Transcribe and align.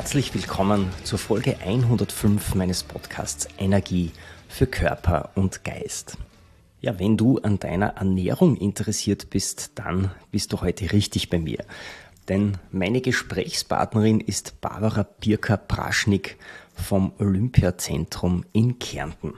Herzlich 0.00 0.32
willkommen 0.32 0.88
zur 1.04 1.18
Folge 1.18 1.58
105 1.60 2.54
meines 2.54 2.82
Podcasts 2.82 3.46
Energie 3.58 4.12
für 4.48 4.66
Körper 4.66 5.28
und 5.34 5.62
Geist. 5.62 6.16
Ja, 6.80 6.98
wenn 6.98 7.18
du 7.18 7.36
an 7.36 7.58
deiner 7.58 7.98
Ernährung 7.98 8.56
interessiert 8.56 9.28
bist, 9.28 9.72
dann 9.74 10.10
bist 10.30 10.54
du 10.54 10.62
heute 10.62 10.90
richtig 10.92 11.28
bei 11.28 11.38
mir. 11.38 11.66
Denn 12.30 12.56
meine 12.72 13.02
Gesprächspartnerin 13.02 14.20
ist 14.20 14.62
Barbara 14.62 15.02
Birker-Praschnik 15.02 16.38
vom 16.74 17.12
Olympiazentrum 17.18 18.46
in 18.52 18.78
Kärnten. 18.78 19.34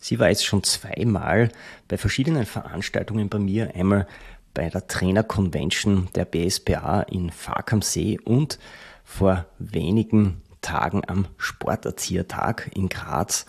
Sie 0.00 0.18
war 0.18 0.30
jetzt 0.30 0.44
schon 0.44 0.64
zweimal 0.64 1.52
bei 1.86 1.96
verschiedenen 1.96 2.44
Veranstaltungen 2.44 3.28
bei 3.28 3.38
mir, 3.38 3.72
einmal 3.76 4.08
bei 4.52 4.68
der 4.68 4.88
Trainer 4.88 5.22
Convention 5.22 6.08
der 6.16 6.24
BSPA 6.24 7.02
in 7.02 7.30
Fark 7.30 7.72
am 7.72 7.82
See 7.82 8.18
und 8.18 8.58
vor 9.04 9.46
wenigen 9.58 10.42
Tagen 10.60 11.02
am 11.06 11.26
Sporterziehertag 11.36 12.70
in 12.74 12.88
Graz. 12.88 13.46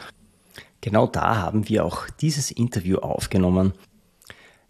Genau 0.82 1.08
da 1.08 1.38
haben 1.38 1.68
wir 1.68 1.86
auch 1.86 2.10
dieses 2.22 2.52
Interview 2.52 2.98
aufgenommen, 2.98 3.74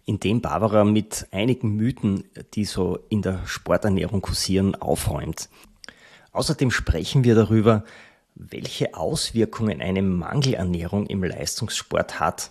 in 0.06 0.20
dem 0.20 0.40
Barbara 0.40 0.84
mit 0.84 1.26
einigen 1.32 1.74
Mythen, 1.74 2.24
die 2.54 2.64
so 2.64 3.00
in 3.08 3.22
der 3.22 3.44
Sporternährung 3.46 4.22
kursieren, 4.22 4.76
aufräumt. 4.76 5.50
Außerdem 6.32 6.70
sprechen 6.70 7.24
wir 7.24 7.34
darüber, 7.34 7.84
welche 8.36 8.94
Auswirkungen 8.94 9.80
eine 9.80 10.02
Mangelernährung 10.02 11.06
im 11.06 11.24
Leistungssport 11.24 12.20
hat 12.20 12.50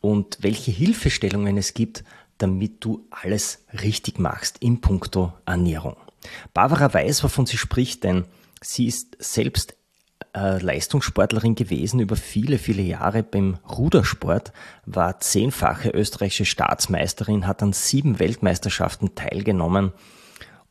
und 0.00 0.38
welche 0.40 0.72
Hilfestellungen 0.72 1.56
es 1.56 1.74
gibt, 1.74 2.02
damit 2.38 2.84
du 2.84 3.06
alles 3.10 3.64
richtig 3.82 4.18
machst 4.18 4.58
in 4.58 4.80
puncto 4.80 5.32
Ernährung. 5.46 5.96
Barbara 6.54 6.92
weiß, 6.92 7.24
wovon 7.24 7.46
sie 7.46 7.58
spricht, 7.58 8.04
denn 8.04 8.24
sie 8.62 8.86
ist 8.86 9.16
selbst 9.18 9.74
äh, 10.34 10.62
Leistungssportlerin 10.62 11.54
gewesen 11.54 12.00
über 12.00 12.16
viele, 12.16 12.58
viele 12.58 12.82
Jahre 12.82 13.22
beim 13.22 13.58
Rudersport, 13.68 14.52
war 14.86 15.20
zehnfache 15.20 15.90
österreichische 15.90 16.44
Staatsmeisterin, 16.44 17.46
hat 17.46 17.62
an 17.62 17.72
sieben 17.72 18.18
Weltmeisterschaften 18.18 19.14
teilgenommen 19.14 19.92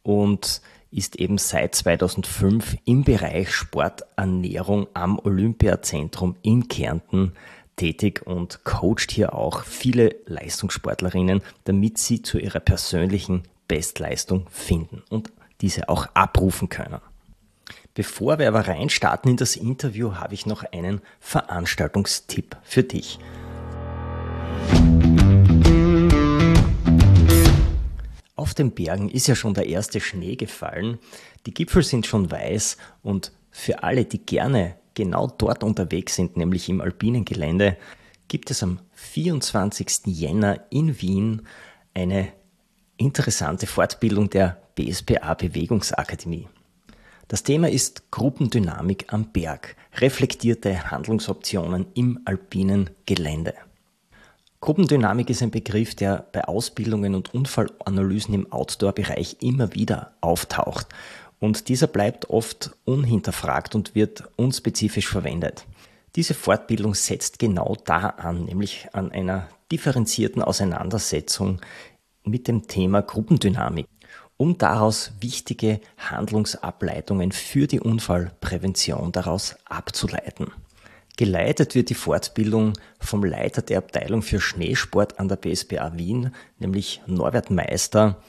und 0.03 0.61
ist 0.91 1.17
eben 1.17 1.37
seit 1.37 1.75
2005 1.75 2.77
im 2.85 3.03
Bereich 3.03 3.51
Sporternährung 3.51 4.87
am 4.93 5.19
Olympiazentrum 5.19 6.35
in 6.41 6.67
Kärnten 6.67 7.33
tätig 7.75 8.25
und 8.25 8.63
coacht 8.63 9.11
hier 9.11 9.35
auch 9.35 9.63
viele 9.63 10.15
Leistungssportlerinnen, 10.25 11.41
damit 11.65 11.97
sie 11.97 12.21
zu 12.21 12.39
ihrer 12.39 12.59
persönlichen 12.59 13.43
Bestleistung 13.67 14.47
finden. 14.49 15.03
Und 15.09 15.31
diese 15.61 15.89
auch 15.89 16.07
abrufen 16.13 16.69
können. 16.69 16.99
Bevor 17.93 18.39
wir 18.39 18.47
aber 18.47 18.67
reinstarten 18.67 19.31
in 19.31 19.37
das 19.37 19.55
Interview, 19.55 20.15
habe 20.15 20.33
ich 20.33 20.45
noch 20.45 20.63
einen 20.63 21.01
Veranstaltungstipp 21.19 22.55
für 22.63 22.83
dich. 22.83 23.19
Auf 28.35 28.53
den 28.53 28.71
Bergen 28.71 29.09
ist 29.09 29.27
ja 29.27 29.35
schon 29.35 29.53
der 29.53 29.67
erste 29.67 29.99
Schnee 29.99 30.37
gefallen, 30.37 30.97
die 31.45 31.53
Gipfel 31.53 31.83
sind 31.83 32.07
schon 32.07 32.31
weiß 32.31 32.77
und 33.03 33.33
für 33.51 33.83
alle, 33.83 34.05
die 34.05 34.25
gerne 34.25 34.75
genau 34.93 35.27
dort 35.27 35.63
unterwegs 35.63 36.15
sind, 36.15 36.37
nämlich 36.37 36.69
im 36.69 36.79
alpinen 36.79 37.25
Gelände, 37.25 37.75
gibt 38.29 38.51
es 38.51 38.63
am 38.63 38.79
24. 38.93 40.05
Jänner 40.05 40.61
in 40.69 41.01
Wien 41.01 41.41
eine 41.93 42.31
interessante 42.99 43.65
Fortbildung 43.65 44.29
der 44.29 44.57
BSPA 44.75 45.33
Bewegungsakademie. 45.33 46.47
Das 47.27 47.43
Thema 47.43 47.69
ist 47.69 48.11
Gruppendynamik 48.11 49.13
am 49.13 49.31
Berg, 49.31 49.75
reflektierte 49.95 50.91
Handlungsoptionen 50.91 51.87
im 51.93 52.19
alpinen 52.25 52.89
Gelände. 53.05 53.53
Gruppendynamik 54.61 55.29
ist 55.29 55.41
ein 55.41 55.51
Begriff, 55.51 55.95
der 55.95 56.27
bei 56.33 56.43
Ausbildungen 56.43 57.15
und 57.15 57.33
Unfallanalysen 57.33 58.33
im 58.33 58.51
Outdoor-Bereich 58.51 59.37
immer 59.39 59.73
wieder 59.73 60.13
auftaucht. 60.19 60.87
Und 61.39 61.69
dieser 61.69 61.87
bleibt 61.87 62.29
oft 62.29 62.71
unhinterfragt 62.83 63.75
und 63.75 63.95
wird 63.95 64.23
unspezifisch 64.35 65.07
verwendet. 65.07 65.65
Diese 66.17 66.33
Fortbildung 66.33 66.95
setzt 66.95 67.39
genau 67.39 67.77
da 67.85 68.09
an, 68.09 68.45
nämlich 68.45 68.89
an 68.91 69.11
einer 69.11 69.47
differenzierten 69.71 70.41
Auseinandersetzung 70.41 71.61
mit 72.23 72.47
dem 72.47 72.67
Thema 72.67 73.01
Gruppendynamik, 73.01 73.87
um 74.37 74.57
daraus 74.57 75.11
wichtige 75.19 75.81
Handlungsableitungen 75.97 77.31
für 77.31 77.67
die 77.67 77.79
Unfallprävention 77.79 79.11
daraus 79.11 79.55
abzuleiten. 79.65 80.47
Geleitet 81.17 81.75
wird 81.75 81.89
die 81.89 81.95
Fortbildung 81.95 82.73
vom 82.99 83.25
Leiter 83.25 83.61
der 83.61 83.79
Abteilung 83.79 84.21
für 84.21 84.39
Schneesport 84.39 85.19
an 85.19 85.27
der 85.27 85.35
BSBA 85.35 85.97
Wien, 85.97 86.33
nämlich 86.59 87.01
Norbert 87.07 87.51
Meister, 87.51 88.23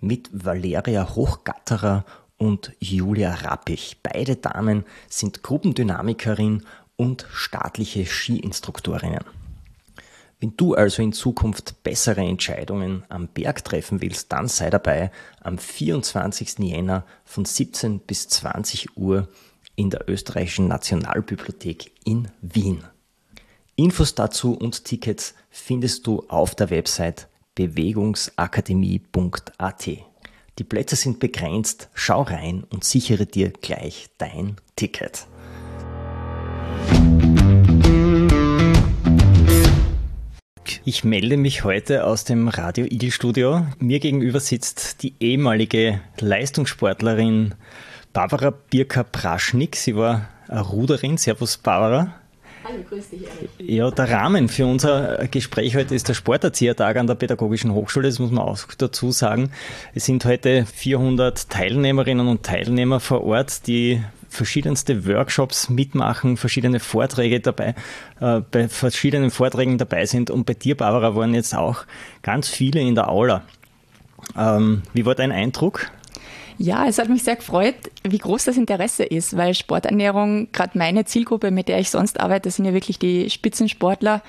mit 0.00 0.28
Valeria 0.32 1.14
Hochgatterer 1.14 2.04
und 2.36 2.72
Julia 2.80 3.32
Rappich. 3.32 3.98
Beide 4.02 4.34
Damen 4.34 4.84
sind 5.08 5.44
Gruppendynamikerin 5.44 6.64
und 6.96 7.26
staatliche 7.32 8.04
Skiinstruktorinnen. 8.06 9.24
Wenn 10.42 10.56
du 10.56 10.74
also 10.74 11.02
in 11.02 11.12
Zukunft 11.12 11.84
bessere 11.84 12.22
Entscheidungen 12.22 13.04
am 13.08 13.28
Berg 13.28 13.64
treffen 13.64 14.02
willst, 14.02 14.32
dann 14.32 14.48
sei 14.48 14.70
dabei 14.70 15.12
am 15.40 15.56
24. 15.56 16.58
Jänner 16.58 17.06
von 17.24 17.44
17 17.44 18.00
bis 18.00 18.26
20 18.26 18.96
Uhr 18.96 19.28
in 19.76 19.90
der 19.90 20.08
Österreichischen 20.08 20.66
Nationalbibliothek 20.66 21.92
in 22.04 22.26
Wien. 22.40 22.82
Infos 23.76 24.16
dazu 24.16 24.54
und 24.54 24.84
Tickets 24.84 25.34
findest 25.48 26.08
du 26.08 26.24
auf 26.26 26.56
der 26.56 26.70
Website 26.70 27.28
bewegungsakademie.at. 27.54 29.90
Die 30.58 30.64
Plätze 30.64 30.96
sind 30.96 31.20
begrenzt, 31.20 31.88
schau 31.94 32.22
rein 32.22 32.64
und 32.68 32.82
sichere 32.82 33.26
dir 33.26 33.50
gleich 33.50 34.08
dein 34.18 34.56
Ticket. 34.74 35.28
Ich 40.84 41.04
melde 41.04 41.36
mich 41.36 41.64
heute 41.64 42.04
aus 42.04 42.24
dem 42.24 42.48
Radio 42.48 42.84
Igel 42.84 43.10
Studio. 43.10 43.66
Mir 43.78 44.00
gegenüber 44.00 44.40
sitzt 44.40 45.02
die 45.02 45.14
ehemalige 45.20 46.00
Leistungssportlerin 46.20 47.54
Barbara 48.12 48.50
Birker-Praschnik. 48.50 49.76
Sie 49.76 49.96
war 49.96 50.28
eine 50.48 50.60
Ruderin. 50.60 51.18
Servus, 51.18 51.58
Barbara. 51.58 52.14
Hallo, 52.64 52.82
grüß 52.88 53.10
dich. 53.10 53.22
Erik. 53.22 53.50
Ja, 53.58 53.90
der 53.90 54.10
Rahmen 54.10 54.48
für 54.48 54.66
unser 54.66 55.26
Gespräch 55.28 55.76
heute 55.76 55.94
ist 55.94 56.08
der 56.08 56.14
Sporterziehertag 56.14 56.96
an 56.96 57.06
der 57.06 57.16
Pädagogischen 57.16 57.72
Hochschule. 57.74 58.08
Das 58.08 58.18
muss 58.18 58.30
man 58.30 58.44
auch 58.44 58.58
dazu 58.78 59.10
sagen. 59.10 59.50
Es 59.94 60.04
sind 60.04 60.24
heute 60.24 60.64
400 60.66 61.50
Teilnehmerinnen 61.50 62.28
und 62.28 62.44
Teilnehmer 62.44 63.00
vor 63.00 63.24
Ort, 63.24 63.66
die 63.66 64.02
verschiedenste 64.32 65.06
Workshops 65.06 65.68
mitmachen, 65.68 66.36
verschiedene 66.36 66.80
Vorträge 66.80 67.40
dabei, 67.40 67.74
äh, 68.20 68.40
bei 68.50 68.68
verschiedenen 68.68 69.30
Vorträgen 69.30 69.76
dabei 69.76 70.06
sind. 70.06 70.30
Und 70.30 70.46
bei 70.46 70.54
dir, 70.54 70.76
Barbara, 70.76 71.14
waren 71.14 71.34
jetzt 71.34 71.54
auch 71.54 71.84
ganz 72.22 72.48
viele 72.48 72.80
in 72.80 72.94
der 72.94 73.10
Aula. 73.10 73.42
Ähm, 74.36 74.82
wie 74.94 75.04
war 75.04 75.14
dein 75.14 75.32
Eindruck? 75.32 75.90
Ja, 76.58 76.86
es 76.86 76.98
hat 76.98 77.08
mich 77.08 77.24
sehr 77.24 77.36
gefreut, 77.36 77.74
wie 78.04 78.18
groß 78.18 78.44
das 78.44 78.56
Interesse 78.56 79.04
ist, 79.04 79.36
weil 79.36 79.52
Sporternährung, 79.52 80.48
gerade 80.52 80.78
meine 80.78 81.04
Zielgruppe, 81.04 81.50
mit 81.50 81.68
der 81.68 81.78
ich 81.78 81.90
sonst 81.90 82.20
arbeite, 82.20 82.50
sind 82.50 82.64
ja 82.64 82.72
wirklich 82.72 82.98
die 82.98 83.28
Spitzensportler 83.30 84.22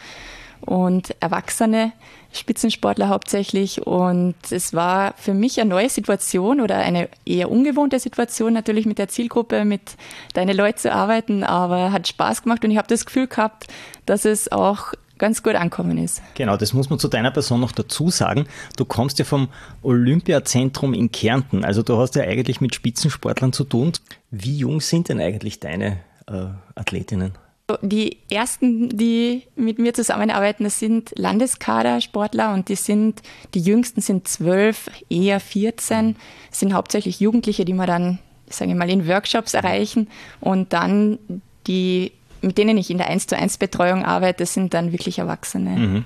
und 0.66 1.16
Erwachsene, 1.20 1.92
Spitzensportler 2.32 3.10
hauptsächlich. 3.10 3.86
Und 3.86 4.36
es 4.50 4.74
war 4.74 5.14
für 5.18 5.34
mich 5.34 5.60
eine 5.60 5.70
neue 5.70 5.90
Situation 5.90 6.62
oder 6.62 6.78
eine 6.78 7.10
eher 7.26 7.52
ungewohnte 7.52 8.00
Situation, 8.00 8.54
natürlich 8.54 8.86
mit 8.86 8.98
der 8.98 9.08
Zielgruppe, 9.08 9.66
mit 9.66 9.96
deinen 10.34 10.56
Leuten 10.56 10.80
zu 10.80 10.92
arbeiten, 10.92 11.44
aber 11.44 11.92
hat 11.92 12.08
Spaß 12.08 12.44
gemacht 12.44 12.64
und 12.66 12.72
ich 12.72 12.78
habe 12.78 12.88
das 12.88 13.06
Gefühl 13.06 13.28
gehabt, 13.28 13.68
dass 14.06 14.26
es 14.26 14.52
auch 14.52 14.94
ganz 15.20 15.44
gut 15.44 15.56
ankommen 15.56 15.98
ist. 15.98 16.22
Genau, 16.36 16.58
das 16.58 16.74
muss 16.74 16.90
man 16.90 17.00
zu 17.00 17.08
deiner 17.08 17.32
Person 17.32 17.62
noch 17.62 17.72
dazu 17.72 18.10
sagen. 18.10 18.48
Du 18.78 18.84
kommst 18.84 19.20
ja 19.20 19.26
vom 19.26 19.48
Olympiazentrum 19.82 20.94
in 20.94 21.12
Kärnten, 21.12 21.64
also 21.64 21.84
du 21.84 21.98
hast 21.98 22.16
ja 22.16 22.24
eigentlich 22.24 22.62
mit 22.62 22.76
Spitzensportlern 22.76 23.54
zu 23.54 23.64
tun. 23.64 23.94
Wie 24.32 24.58
jung 24.58 24.82
sind 24.82 25.10
denn 25.10 25.22
eigentlich 25.22 25.60
deine 25.60 26.00
äh, 26.28 26.48
Athletinnen? 26.76 27.38
Die 27.82 28.18
ersten, 28.30 28.90
die 28.90 29.44
mit 29.56 29.80
mir 29.80 29.94
zusammenarbeiten, 29.94 30.64
das 30.64 30.80
sind 30.80 31.12
Landeskadersportler 31.18 32.54
und 32.54 32.70
die 32.70 32.76
sind, 32.76 33.22
die 33.54 33.62
jüngsten 33.62 34.02
sind 34.02 34.28
zwölf, 34.28 34.90
eher 35.10 35.40
14, 35.40 36.16
das 36.50 36.60
sind 36.60 36.74
hauptsächlich 36.74 37.20
Jugendliche, 37.20 37.66
die 37.66 37.74
wir 37.74 37.88
dann, 37.88 38.20
sage 38.50 38.72
ich 38.72 38.78
mal, 38.78 38.90
in 38.90 39.08
Workshops 39.08 39.54
erreichen 39.54 40.08
und 40.42 40.74
dann 40.74 41.20
die 41.68 42.12
mit 42.44 42.58
denen 42.58 42.78
ich 42.78 42.90
in 42.90 42.98
der 42.98 43.08
1 43.08 43.28
zu 43.28 43.38
1 43.38 43.58
Betreuung 43.58 44.04
arbeite, 44.04 44.46
sind 44.46 44.74
dann 44.74 44.92
wirklich 44.92 45.20
Erwachsene. 45.20 45.70
Mhm. 45.70 46.06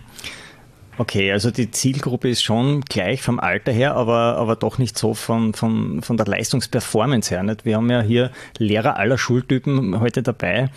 Okay, 1.00 1.32
also 1.32 1.52
die 1.52 1.70
Zielgruppe 1.70 2.30
ist 2.30 2.42
schon 2.42 2.82
gleich 2.82 3.22
vom 3.22 3.40
Alter 3.40 3.72
her, 3.72 3.96
aber, 3.96 4.38
aber 4.38 4.56
doch 4.56 4.80
nicht 4.80 4.98
so 4.98 5.14
von, 5.14 5.54
von, 5.54 6.02
von 6.02 6.18
der 6.18 6.26
Leistungsperformance 6.26 7.30
her. 7.30 7.44
Nicht? 7.44 7.66
Wir 7.66 7.76
haben 7.76 7.90
ja 7.90 8.02
hier 8.02 8.32
Lehrer 8.58 8.98
aller 8.98 9.18
Schultypen 9.18 10.00
heute 10.00 10.24
dabei 10.24 10.70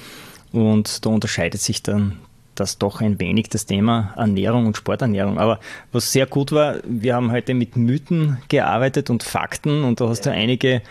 und 0.53 1.05
da 1.05 1.11
unterscheidet 1.11 1.61
sich 1.61 1.83
dann 1.83 2.19
das 2.55 2.79
doch 2.79 3.01
ein 3.01 3.19
wenig 3.19 3.49
das 3.49 3.67
Thema 3.67 4.13
Ernährung 4.17 4.67
und 4.67 4.77
Sporternährung. 4.77 5.39
Aber 5.39 5.61
was 5.93 6.13
sehr 6.13 6.27
gut 6.27 6.53
war, 6.53 6.77
wir 6.85 7.15
haben 7.15 7.33
heute 7.33 7.55
mit 7.55 7.77
Mythen 7.77 8.39
gearbeitet 8.49 9.11
und 9.11 9.23
Fakten 9.23 9.83
und 9.85 10.01
da 10.01 10.09
hast 10.09 10.27
du 10.27 10.31
einige 10.31 10.83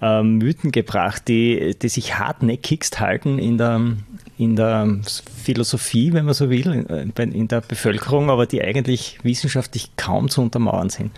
äh, 0.00 0.22
Mythen 0.22 0.72
gebracht, 0.72 1.28
die, 1.28 1.76
die 1.80 1.88
sich 1.88 2.18
hartnäckigst 2.18 3.00
halten 3.00 3.38
in 3.38 3.58
der, 3.58 3.80
in 4.38 4.56
der 4.56 4.98
Philosophie, 5.44 6.12
wenn 6.12 6.24
man 6.24 6.34
so 6.34 6.48
will, 6.48 6.86
in, 7.16 7.32
in 7.32 7.48
der 7.48 7.60
Bevölkerung, 7.60 8.30
aber 8.30 8.46
die 8.46 8.62
eigentlich 8.62 9.18
wissenschaftlich 9.22 9.96
kaum 9.96 10.30
zu 10.30 10.40
untermauern 10.42 10.88
sind. 10.88 11.12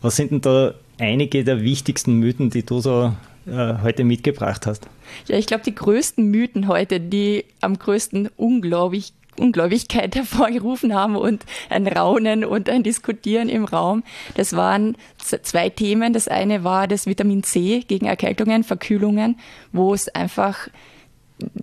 Was 0.00 0.16
sind 0.16 0.30
denn 0.30 0.40
da 0.40 0.74
einige 0.98 1.44
der 1.44 1.62
wichtigsten 1.62 2.18
Mythen, 2.18 2.50
die 2.50 2.64
du 2.64 2.80
so 2.80 3.14
äh, 3.46 3.74
heute 3.82 4.04
mitgebracht 4.04 4.66
hast? 4.66 4.88
Ja, 5.26 5.36
ich 5.36 5.46
glaube, 5.46 5.64
die 5.64 5.74
größten 5.74 6.24
Mythen 6.30 6.68
heute, 6.68 7.00
die 7.00 7.44
am 7.60 7.78
größten 7.78 8.30
unglaublich 8.36 9.12
Ungläubigkeit 9.38 10.14
hervorgerufen 10.14 10.94
haben 10.94 11.16
und 11.16 11.44
ein 11.68 11.86
Raunen 11.86 12.44
und 12.44 12.68
ein 12.68 12.82
Diskutieren 12.82 13.48
im 13.48 13.64
Raum. 13.64 14.04
Das 14.36 14.54
waren 14.54 14.96
zwei 15.18 15.70
Themen. 15.70 16.12
Das 16.12 16.28
eine 16.28 16.64
war 16.64 16.86
das 16.86 17.06
Vitamin 17.06 17.42
C 17.42 17.80
gegen 17.80 18.06
Erkältungen, 18.06 18.64
Verkühlungen, 18.64 19.38
wo 19.72 19.92
es 19.92 20.08
einfach 20.08 20.68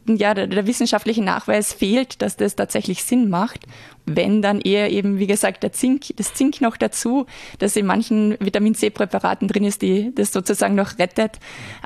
ja, 0.07 0.33
der, 0.33 0.48
der, 0.48 0.68
wissenschaftliche 0.68 1.24
Nachweis 1.24 1.74
fehlt, 1.74 2.22
dass 2.22 2.38
das 2.38 2.56
tatsächlich 2.56 3.04
Sinn 3.04 3.30
macht. 3.30 3.62
Wenn 4.06 4.42
dann 4.42 4.62
eher 4.62 4.92
eben, 4.92 5.19
wie 5.19 5.28
gesagt, 5.28 5.62
der 5.63 5.74
Zink, 5.74 6.06
das 6.18 6.33
Zink 6.33 6.60
noch 6.60 6.75
dazu, 6.75 7.28
das 7.60 7.75
in 7.75 7.86
manchen 7.86 8.36
Vitamin 8.39 8.74
C-Präparaten 8.74 9.48
drin 9.48 9.63
ist, 9.63 9.81
die 9.83 10.13
das 10.16 10.31
sozusagen 10.31 10.74
noch 10.75 10.98
rettet, 10.98 11.39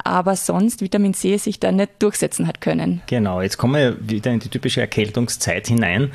aber 0.04 0.36
sonst 0.36 0.82
Vitamin 0.82 1.14
C 1.14 1.38
sich 1.38 1.60
da 1.60 1.72
nicht 1.72 1.92
durchsetzen 2.00 2.48
hat 2.48 2.62
können. 2.62 3.02
Genau, 3.08 3.42
jetzt 3.42 3.58
kommen 3.58 3.76
wir 3.76 3.98
wieder 4.10 4.32
in 4.32 4.40
die 4.40 4.50
typische 4.50 4.82
Erkältungszeit 4.82 5.68
hinein. 5.68 6.12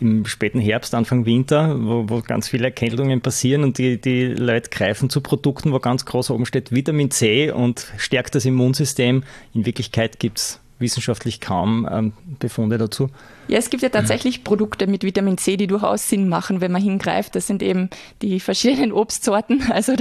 Im 0.00 0.26
späten 0.26 0.58
Herbst, 0.58 0.92
Anfang 0.94 1.24
Winter, 1.24 1.76
wo, 1.78 2.08
wo 2.08 2.20
ganz 2.20 2.48
viele 2.48 2.64
Erkältungen 2.64 3.20
passieren 3.20 3.62
und 3.62 3.78
die, 3.78 4.00
die 4.00 4.26
Leute 4.26 4.70
greifen 4.70 5.08
zu 5.08 5.20
Produkten, 5.20 5.72
wo 5.72 5.78
ganz 5.78 6.04
groß 6.04 6.30
oben 6.30 6.46
steht 6.46 6.72
Vitamin 6.72 7.12
C 7.12 7.52
und 7.52 7.92
stärkt 7.96 8.34
das 8.34 8.44
Immunsystem. 8.44 9.22
In 9.54 9.66
Wirklichkeit 9.66 10.18
gibt 10.18 10.38
es 10.38 10.60
wissenschaftlich 10.84 11.40
kaum 11.40 11.88
ähm, 11.90 12.12
Befunde 12.38 12.78
dazu. 12.78 13.08
Ja, 13.48 13.58
es 13.58 13.68
gibt 13.68 13.82
ja 13.82 13.88
tatsächlich 13.88 14.44
Produkte 14.44 14.86
mit 14.86 15.02
Vitamin 15.04 15.36
C, 15.36 15.56
die 15.56 15.66
durchaus 15.66 16.08
Sinn 16.08 16.28
machen, 16.28 16.60
wenn 16.60 16.72
man 16.72 16.82
hingreift. 16.82 17.34
Das 17.34 17.46
sind 17.46 17.62
eben 17.62 17.90
die 18.22 18.40
verschiedenen 18.40 18.92
Obstsorten. 18.92 19.62
Also 19.74 19.94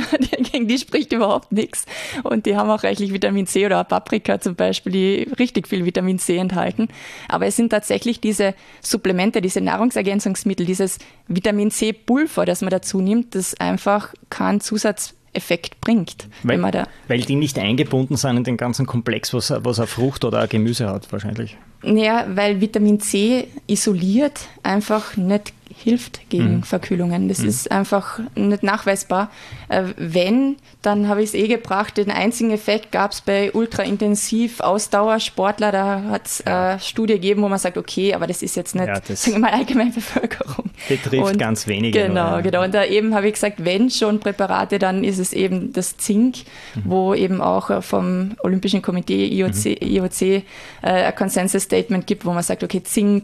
gegen 0.52 0.68
die 0.68 0.78
spricht 0.78 1.14
überhaupt 1.14 1.52
nichts. 1.52 1.86
Und 2.24 2.46
die 2.46 2.56
haben 2.56 2.70
auch 2.70 2.84
reichlich 2.84 3.12
Vitamin 3.12 3.48
C 3.48 3.66
oder 3.66 3.84
Paprika 3.84 4.40
zum 4.40 4.56
Beispiel, 4.56 4.92
die 4.92 5.30
richtig 5.40 5.68
viel 5.68 5.84
Vitamin 5.84 6.20
C 6.20 6.38
enthalten. 6.38 6.90
Aber 7.28 7.48
es 7.48 7.56
sind 7.56 7.70
tatsächlich 7.70 8.22
diese 8.22 8.54
Supplemente, 8.82 9.42
diese 9.42 9.62
Nahrungsergänzungsmittel, 9.62 10.66
dieses 10.66 11.00
Vitamin 11.28 11.72
C-Pulver, 11.72 12.46
das 12.46 12.62
man 12.62 12.70
dazu 12.70 13.02
nimmt, 13.02 13.34
das 13.34 13.56
einfach 13.56 14.14
keinen 14.30 14.62
Zusatz 14.62 15.16
Effekt 15.34 15.82
bringt. 15.82 16.28
Weil, 16.44 16.62
weil 17.08 17.22
die 17.22 17.36
nicht 17.36 17.58
eingebunden 17.58 18.18
sind 18.18 18.38
in 18.38 18.44
den 18.44 18.58
ganzen 18.58 18.86
Komplex, 18.86 19.34
was, 19.34 19.54
was 19.64 19.80
eine 19.80 19.88
Frucht 19.88 20.26
oder 20.26 20.40
ein 20.40 20.50
Gemüse 20.50 20.90
hat, 20.90 21.12
wahrscheinlich. 21.12 21.58
Ja, 21.84 22.26
weil 22.30 22.62
Vitamin 22.62 23.00
C 23.00 23.48
isoliert 23.68 24.48
einfach 24.64 25.18
nicht 25.18 25.54
hilft 25.76 26.30
gegen 26.30 26.58
mhm. 26.58 26.64
Verkühlungen. 26.64 27.28
Das 27.28 27.40
mhm. 27.40 27.50
ist 27.50 27.72
einfach 27.72 28.20
nicht 28.36 28.64
nachweisbar. 28.64 29.30
Äh, 29.70 29.84
wenn, 29.98 30.58
dann 30.82 31.08
habe 31.08 31.22
ich 31.22 31.30
es 31.30 31.34
eh 31.34 31.48
gebracht. 31.48 31.98
Den 31.98 32.12
einzigen 32.12 32.52
Effekt 32.52 32.92
gab 32.92 33.12
es 33.12 33.22
bei 33.22 33.52
ultraintensiv 33.52 34.60
Ausdauersportler. 34.60 35.72
Da 35.72 36.04
hat 36.04 36.28
es 36.28 36.40
äh, 36.42 36.80
Studie 36.80 37.14
gegeben, 37.14 37.42
wo 37.42 37.50
man 37.50 37.60
sagt, 37.60 37.78
okay, 37.78 38.14
aber 38.14 38.28
das 38.28 38.42
ist 38.42 38.56
jetzt 38.56 38.76
nicht, 38.76 38.88
ja, 38.88 38.96
sagen 38.96 39.34
wir 39.34 39.40
mal, 39.40 39.52
allgemeine 39.52 39.92
Bevölkerung. 39.92 40.70
Betrifft 40.88 41.32
und, 41.32 41.38
ganz 41.38 41.68
wenige. 41.68 42.08
Genau, 42.08 42.30
nur, 42.30 42.36
ja. 42.38 42.42
genau. 42.42 42.64
Und 42.64 42.74
da 42.74 42.86
eben 42.86 43.16
habe 43.16 43.28
ich 43.28 43.34
gesagt, 43.34 43.64
wenn 43.66 43.90
schon 43.90 44.20
Präparate, 44.20 44.80
dann 44.80 45.04
ist 45.04 45.20
es 45.20 45.34
eben 45.34 45.74
das 45.74 45.98
Zink, 45.98 46.38
mhm. 46.76 46.82
wo 46.86 47.14
eben 47.14 47.42
auch 47.42 47.70
äh, 47.70 47.82
vom 47.82 48.36
Olympischen 48.44 48.82
Komitee 48.82 49.28
IOC, 49.28 49.66
mhm. 49.66 49.78
IOC 49.82 50.22
äh, 50.22 50.44
ein 50.82 51.16
Consensus 51.16 51.64
Statement 51.64 52.08
gibt, 52.08 52.26
wo 52.26 52.32
man 52.34 52.44
sagt, 52.44 52.64
okay, 52.64 52.84
Zink 52.84 53.24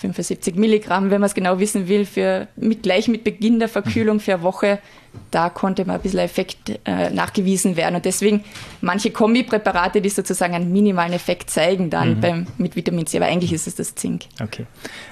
75 0.00 0.56
Milligramm, 0.56 1.10
wenn 1.10 1.20
man 1.20 1.28
es 1.28 1.34
genau 1.34 1.58
wissen 1.58 1.88
will, 1.88 2.06
für 2.06 2.48
mit, 2.56 2.82
gleich 2.82 3.06
mit 3.08 3.22
Beginn 3.22 3.58
der 3.58 3.68
Verkühlung 3.68 4.18
für 4.18 4.34
eine 4.34 4.42
Woche, 4.42 4.78
da 5.30 5.50
konnte 5.50 5.84
mal 5.84 5.94
ein 5.94 6.00
bisschen 6.00 6.20
Effekt 6.20 6.78
äh, 6.84 7.10
nachgewiesen 7.10 7.76
werden. 7.76 7.96
Und 7.96 8.04
deswegen 8.04 8.44
manche 8.80 9.10
Kombipräparate, 9.10 10.00
die 10.00 10.08
sozusagen 10.08 10.54
einen 10.54 10.72
minimalen 10.72 11.12
Effekt 11.12 11.50
zeigen 11.50 11.90
dann 11.90 12.16
mhm. 12.16 12.20
beim, 12.20 12.46
mit 12.58 12.76
Vitamin 12.76 13.06
C, 13.06 13.18
aber 13.18 13.26
eigentlich 13.26 13.52
ist 13.52 13.66
es 13.66 13.74
das 13.74 13.94
Zink. 13.94 14.22
Okay. 14.40 14.66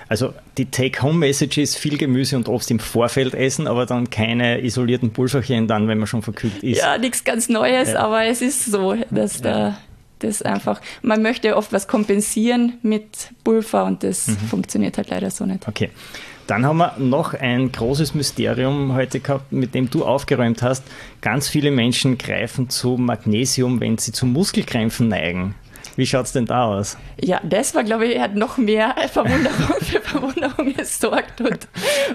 Also 0.08 0.32
die 0.56 0.66
Take-Home-Message 0.66 1.58
ist 1.58 1.76
viel 1.76 1.98
Gemüse 1.98 2.36
und 2.36 2.48
Obst 2.48 2.70
im 2.70 2.78
Vorfeld 2.78 3.34
essen, 3.34 3.66
aber 3.66 3.86
dann 3.86 4.08
keine 4.08 4.62
isolierten 4.62 5.12
Pulverchen 5.12 5.68
dann, 5.68 5.86
wenn 5.86 5.98
man 5.98 6.06
schon 6.06 6.22
verkühlt 6.22 6.62
ist. 6.62 6.78
Ja, 6.78 6.96
nichts 6.96 7.24
ganz 7.24 7.48
Neues, 7.48 7.92
ja. 7.92 8.00
aber 8.00 8.24
es 8.24 8.40
ist 8.40 8.64
so, 8.64 8.96
dass 9.10 9.40
ja. 9.40 9.42
da 9.42 9.78
das 10.18 10.42
einfach, 10.42 10.80
man 11.02 11.22
möchte 11.22 11.56
oft 11.56 11.72
was 11.72 11.88
kompensieren 11.88 12.74
mit 12.82 13.30
Pulver 13.44 13.84
und 13.84 14.02
das 14.02 14.28
mhm. 14.28 14.36
funktioniert 14.48 14.96
halt 14.96 15.10
leider 15.10 15.30
so 15.30 15.46
nicht. 15.46 15.66
Okay. 15.66 15.90
Dann 16.46 16.64
haben 16.64 16.78
wir 16.78 16.94
noch 16.98 17.34
ein 17.34 17.70
großes 17.70 18.14
Mysterium 18.14 18.94
heute 18.94 19.20
gehabt, 19.20 19.52
mit 19.52 19.74
dem 19.74 19.90
du 19.90 20.06
aufgeräumt 20.06 20.62
hast. 20.62 20.82
Ganz 21.20 21.46
viele 21.46 21.70
Menschen 21.70 22.16
greifen 22.16 22.70
zu 22.70 22.96
Magnesium, 22.96 23.80
wenn 23.80 23.98
sie 23.98 24.12
zu 24.12 24.24
Muskelkrämpfen 24.24 25.08
neigen. 25.08 25.54
Wie 25.98 26.06
schaut 26.06 26.26
es 26.26 26.32
denn 26.32 26.46
da 26.46 26.66
aus? 26.66 26.96
Ja, 27.20 27.40
das 27.42 27.74
war, 27.74 27.82
glaube 27.82 28.06
ich, 28.06 28.20
hat 28.20 28.36
noch 28.36 28.56
mehr 28.56 28.94
Verwunderung 29.10 29.80
für 29.80 30.00
Verwunderung 30.00 30.72
gesorgt 30.72 31.40
und 31.40 31.66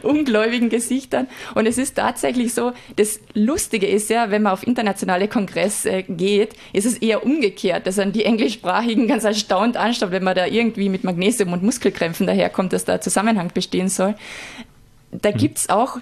ungläubigen 0.03 0.69
Gesichtern. 0.69 1.27
Und 1.53 1.65
es 1.65 1.77
ist 1.77 1.95
tatsächlich 1.95 2.53
so, 2.53 2.71
das 2.95 3.19
Lustige 3.33 3.85
ist 3.85 4.09
ja, 4.09 4.31
wenn 4.31 4.43
man 4.43 4.53
auf 4.53 4.65
internationale 4.65 5.27
Kongresse 5.27 6.03
geht, 6.03 6.53
ist 6.71 6.85
es 6.85 6.99
eher 6.99 7.25
umgekehrt, 7.25 7.85
dass 7.85 7.97
dann 7.97 8.13
die 8.13 8.23
Englischsprachigen 8.23 9.05
ganz 9.09 9.25
erstaunt 9.25 9.75
anschauen, 9.75 10.11
wenn 10.11 10.23
man 10.23 10.35
da 10.35 10.45
irgendwie 10.45 10.87
mit 10.87 11.03
Magnesium 11.03 11.51
und 11.51 11.61
Muskelkrämpfen 11.61 12.25
daherkommt, 12.25 12.71
dass 12.71 12.85
da 12.85 13.01
Zusammenhang 13.01 13.51
bestehen 13.53 13.89
soll. 13.89 14.15
Da 15.11 15.31
hm. 15.31 15.37
gibt 15.37 15.57
es 15.57 15.67
auch 15.67 15.97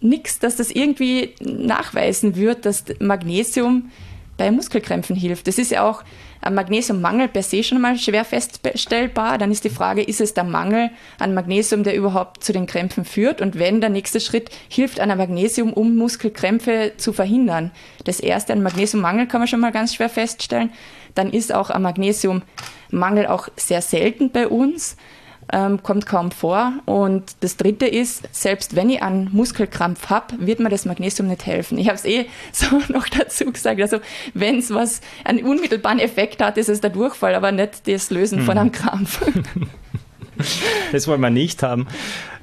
nichts, 0.00 0.38
dass 0.38 0.56
das 0.56 0.70
irgendwie 0.70 1.34
nachweisen 1.40 2.34
wird, 2.34 2.64
dass 2.64 2.86
Magnesium 2.98 3.90
bei 4.36 4.50
Muskelkrämpfen 4.50 5.16
hilft. 5.16 5.46
Das 5.46 5.58
ist 5.58 5.70
ja 5.70 5.88
auch 5.88 6.02
ein 6.40 6.54
Magnesiummangel 6.54 7.28
per 7.28 7.42
se 7.42 7.62
schon 7.62 7.80
mal 7.80 7.98
schwer 7.98 8.24
feststellbar. 8.24 9.38
Dann 9.38 9.50
ist 9.50 9.64
die 9.64 9.70
Frage, 9.70 10.02
ist 10.02 10.20
es 10.20 10.34
der 10.34 10.44
Mangel 10.44 10.90
an 11.18 11.34
Magnesium, 11.34 11.84
der 11.84 11.96
überhaupt 11.96 12.44
zu 12.44 12.52
den 12.52 12.66
Krämpfen 12.66 13.04
führt? 13.04 13.40
Und 13.40 13.58
wenn 13.58 13.80
der 13.80 13.90
nächste 13.90 14.20
Schritt 14.20 14.50
hilft 14.68 15.00
an 15.00 15.16
Magnesium, 15.16 15.72
um 15.72 15.96
Muskelkrämpfe 15.96 16.92
zu 16.96 17.12
verhindern. 17.12 17.70
Das 18.04 18.20
erste, 18.20 18.52
ein 18.52 18.62
Magnesiummangel 18.62 19.26
kann 19.26 19.40
man 19.40 19.48
schon 19.48 19.60
mal 19.60 19.72
ganz 19.72 19.94
schwer 19.94 20.08
feststellen. 20.08 20.70
Dann 21.14 21.32
ist 21.32 21.54
auch 21.54 21.70
ein 21.70 21.82
Magnesiummangel 21.82 23.26
auch 23.26 23.48
sehr 23.56 23.80
selten 23.80 24.30
bei 24.30 24.48
uns 24.48 24.96
ähm, 25.52 25.82
kommt 25.82 26.06
kaum 26.06 26.30
vor. 26.30 26.72
Und 26.84 27.36
das 27.40 27.56
Dritte 27.56 27.86
ist, 27.86 28.22
selbst 28.32 28.76
wenn 28.76 28.90
ich 28.90 29.02
einen 29.02 29.30
Muskelkrampf 29.32 30.10
habe, 30.10 30.34
wird 30.38 30.60
mir 30.60 30.68
das 30.68 30.84
Magnesium 30.84 31.28
nicht 31.28 31.46
helfen. 31.46 31.78
Ich 31.78 31.88
habe 31.88 31.96
es 31.96 32.04
eh 32.04 32.26
so 32.52 32.80
noch 32.88 33.08
dazu 33.08 33.46
gesagt. 33.52 33.80
Also 33.80 33.98
wenn 34.32 34.58
es 34.58 34.72
was 34.72 35.00
einen 35.24 35.44
unmittelbaren 35.44 35.98
Effekt 35.98 36.42
hat, 36.42 36.58
ist 36.58 36.68
es 36.68 36.80
der 36.80 36.90
Durchfall, 36.90 37.34
aber 37.34 37.52
nicht 37.52 37.86
das 37.86 38.10
Lösen 38.10 38.40
mhm. 38.40 38.44
von 38.44 38.58
einem 38.58 38.72
Krampf. 38.72 39.20
das 40.92 41.06
wollen 41.06 41.20
wir 41.20 41.30
nicht 41.30 41.62
haben. 41.62 41.86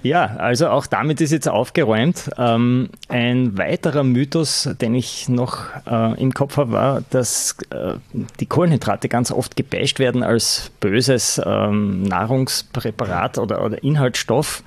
Ja, 0.03 0.35
also 0.37 0.69
auch 0.69 0.87
damit 0.87 1.21
ist 1.21 1.31
jetzt 1.31 1.47
aufgeräumt. 1.47 2.31
Ähm, 2.37 2.89
ein 3.07 3.57
weiterer 3.57 4.03
Mythos, 4.03 4.67
den 4.81 4.95
ich 4.95 5.29
noch 5.29 5.59
äh, 5.85 6.19
im 6.19 6.33
Kopf 6.33 6.57
habe, 6.57 6.71
war, 6.71 7.03
dass 7.11 7.55
äh, 7.69 7.93
die 8.39 8.47
Kohlenhydrate 8.47 9.09
ganz 9.09 9.31
oft 9.31 9.55
gebasht 9.55 9.99
werden 9.99 10.23
als 10.23 10.71
böses 10.79 11.39
ähm, 11.45 12.01
Nahrungspräparat 12.03 13.37
oder, 13.37 13.63
oder 13.63 13.83
Inhaltsstoff. 13.83 14.63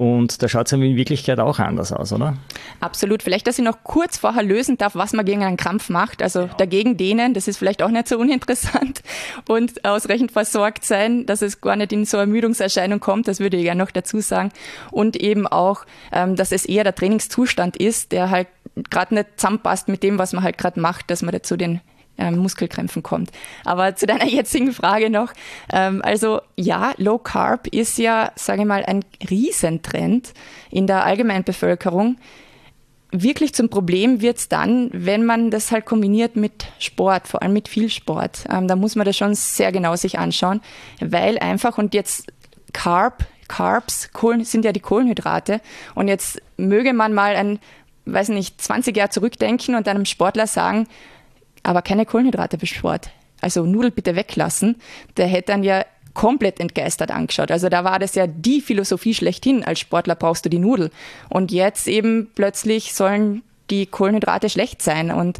Und 0.00 0.42
da 0.42 0.48
schaut 0.48 0.66
es 0.66 0.72
in 0.72 0.96
Wirklichkeit 0.96 1.40
auch 1.40 1.58
anders 1.58 1.92
aus, 1.92 2.10
oder? 2.14 2.34
Absolut. 2.80 3.22
Vielleicht, 3.22 3.46
dass 3.46 3.58
ich 3.58 3.64
noch 3.66 3.84
kurz 3.84 4.16
vorher 4.16 4.42
lösen 4.42 4.78
darf, 4.78 4.94
was 4.94 5.12
man 5.12 5.26
gegen 5.26 5.44
einen 5.44 5.58
Krampf 5.58 5.90
macht. 5.90 6.22
Also 6.22 6.48
dagegen 6.56 6.96
dehnen, 6.96 7.34
das 7.34 7.48
ist 7.48 7.58
vielleicht 7.58 7.82
auch 7.82 7.90
nicht 7.90 8.08
so 8.08 8.18
uninteressant. 8.18 9.02
Und 9.46 9.84
ausreichend 9.84 10.32
versorgt 10.32 10.86
sein, 10.86 11.26
dass 11.26 11.42
es 11.42 11.60
gar 11.60 11.76
nicht 11.76 11.92
in 11.92 12.06
so 12.06 12.16
Ermüdungserscheinung 12.16 12.98
kommt, 12.98 13.28
das 13.28 13.40
würde 13.40 13.58
ich 13.58 13.64
ja 13.64 13.74
noch 13.74 13.90
dazu 13.90 14.20
sagen. 14.20 14.52
Und 14.90 15.16
eben 15.16 15.46
auch, 15.46 15.84
ähm, 16.12 16.34
dass 16.34 16.50
es 16.50 16.64
eher 16.64 16.84
der 16.84 16.94
Trainingszustand 16.94 17.76
ist, 17.76 18.12
der 18.12 18.30
halt 18.30 18.48
gerade 18.88 19.14
nicht 19.14 19.26
zusammenpasst 19.36 19.88
mit 19.88 20.02
dem, 20.02 20.18
was 20.18 20.32
man 20.32 20.42
halt 20.42 20.56
gerade 20.56 20.80
macht, 20.80 21.10
dass 21.10 21.20
man 21.20 21.32
dazu 21.32 21.58
den 21.58 21.82
ähm, 22.20 22.38
Muskelkrämpfen 22.38 23.02
kommt. 23.02 23.30
Aber 23.64 23.96
zu 23.96 24.06
deiner 24.06 24.26
jetzigen 24.26 24.72
Frage 24.72 25.10
noch. 25.10 25.32
Ähm, 25.72 26.02
also 26.04 26.40
ja, 26.56 26.92
Low 26.96 27.18
Carb 27.18 27.66
ist 27.68 27.98
ja, 27.98 28.32
sage 28.36 28.62
ich 28.62 28.68
mal, 28.68 28.84
ein 28.84 29.04
Riesentrend 29.28 30.32
in 30.70 30.86
der 30.86 31.04
Allgemeinbevölkerung. 31.04 32.16
Wirklich 33.12 33.54
zum 33.54 33.68
Problem 33.68 34.20
wird 34.20 34.38
es 34.38 34.48
dann, 34.48 34.88
wenn 34.92 35.24
man 35.24 35.50
das 35.50 35.72
halt 35.72 35.84
kombiniert 35.84 36.36
mit 36.36 36.66
Sport, 36.78 37.26
vor 37.26 37.42
allem 37.42 37.52
mit 37.52 37.66
viel 37.66 37.88
Sport. 37.88 38.44
Ähm, 38.48 38.68
da 38.68 38.76
muss 38.76 38.94
man 38.94 39.04
das 39.04 39.16
schon 39.16 39.34
sehr 39.34 39.72
genau 39.72 39.96
sich 39.96 40.18
anschauen, 40.18 40.60
weil 41.00 41.38
einfach 41.38 41.76
und 41.76 41.92
jetzt 41.92 42.32
Carb, 42.72 43.26
Carbs 43.48 44.10
Kohlen, 44.12 44.44
sind 44.44 44.64
ja 44.64 44.70
die 44.70 44.80
Kohlenhydrate 44.80 45.60
und 45.96 46.06
jetzt 46.06 46.40
möge 46.56 46.92
man 46.92 47.12
mal 47.12 47.34
ein, 47.34 47.58
weiß 48.04 48.28
nicht, 48.28 48.62
20 48.62 48.96
Jahre 48.96 49.10
zurückdenken 49.10 49.74
und 49.74 49.88
einem 49.88 50.04
Sportler 50.04 50.46
sagen, 50.46 50.86
aber 51.62 51.82
keine 51.82 52.06
Kohlenhydrate 52.06 52.58
für 52.58 52.66
Sport. 52.66 53.10
Also 53.40 53.64
Nudel 53.64 53.90
bitte 53.90 54.16
weglassen. 54.16 54.76
Der 55.16 55.26
hätte 55.26 55.52
dann 55.52 55.62
ja 55.62 55.84
komplett 56.14 56.60
entgeistert 56.60 57.10
angeschaut. 57.10 57.50
Also 57.50 57.68
da 57.68 57.84
war 57.84 57.98
das 57.98 58.14
ja 58.14 58.26
die 58.26 58.60
Philosophie 58.60 59.14
schlechthin. 59.14 59.64
Als 59.64 59.80
Sportler 59.80 60.14
brauchst 60.14 60.44
du 60.44 60.48
die 60.48 60.58
Nudel. 60.58 60.90
Und 61.28 61.52
jetzt 61.52 61.88
eben 61.88 62.30
plötzlich 62.34 62.94
sollen 62.94 63.42
die 63.70 63.86
Kohlenhydrate 63.86 64.50
schlecht 64.50 64.82
sein. 64.82 65.10
Und 65.10 65.38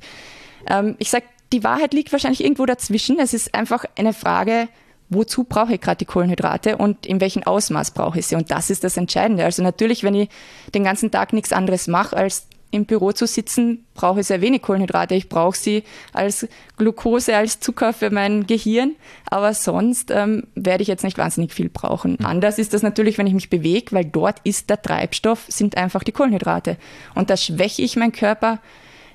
ähm, 0.68 0.94
ich 0.98 1.10
sage, 1.10 1.24
die 1.52 1.64
Wahrheit 1.64 1.92
liegt 1.92 2.12
wahrscheinlich 2.12 2.44
irgendwo 2.44 2.66
dazwischen. 2.66 3.18
Es 3.18 3.34
ist 3.34 3.54
einfach 3.54 3.84
eine 3.96 4.12
Frage, 4.12 4.68
wozu 5.08 5.42
brauche 5.44 5.74
ich 5.74 5.80
gerade 5.80 5.98
die 5.98 6.04
Kohlenhydrate 6.04 6.76
und 6.76 7.04
in 7.04 7.20
welchem 7.20 7.42
Ausmaß 7.42 7.90
brauche 7.90 8.20
ich 8.20 8.26
sie. 8.28 8.36
Und 8.36 8.52
das 8.52 8.70
ist 8.70 8.84
das 8.84 8.96
Entscheidende. 8.96 9.44
Also 9.44 9.62
natürlich, 9.62 10.04
wenn 10.04 10.14
ich 10.14 10.28
den 10.72 10.84
ganzen 10.84 11.10
Tag 11.10 11.32
nichts 11.32 11.52
anderes 11.52 11.88
mache, 11.88 12.16
als 12.16 12.46
im 12.70 12.86
Büro 12.86 13.12
zu 13.12 13.26
sitzen, 13.26 13.84
brauche 13.94 14.20
ich 14.20 14.26
sehr 14.26 14.40
wenig 14.40 14.62
Kohlenhydrate. 14.62 15.14
Ich 15.14 15.28
brauche 15.28 15.56
sie 15.56 15.82
als 16.12 16.46
Glucose, 16.76 17.36
als 17.36 17.60
Zucker 17.60 17.92
für 17.92 18.10
mein 18.10 18.46
Gehirn. 18.46 18.92
Aber 19.26 19.54
sonst 19.54 20.10
ähm, 20.10 20.44
werde 20.54 20.82
ich 20.82 20.88
jetzt 20.88 21.04
nicht 21.04 21.18
wahnsinnig 21.18 21.52
viel 21.52 21.68
brauchen. 21.68 22.16
Mhm. 22.18 22.26
Anders 22.26 22.58
ist 22.58 22.72
das 22.72 22.82
natürlich, 22.82 23.18
wenn 23.18 23.26
ich 23.26 23.34
mich 23.34 23.50
bewege, 23.50 23.92
weil 23.92 24.04
dort 24.04 24.40
ist 24.44 24.70
der 24.70 24.80
Treibstoff, 24.80 25.44
sind 25.48 25.76
einfach 25.76 26.04
die 26.04 26.12
Kohlenhydrate. 26.12 26.76
Und 27.14 27.30
da 27.30 27.36
schwäche 27.36 27.82
ich 27.82 27.96
meinen 27.96 28.12
Körper. 28.12 28.60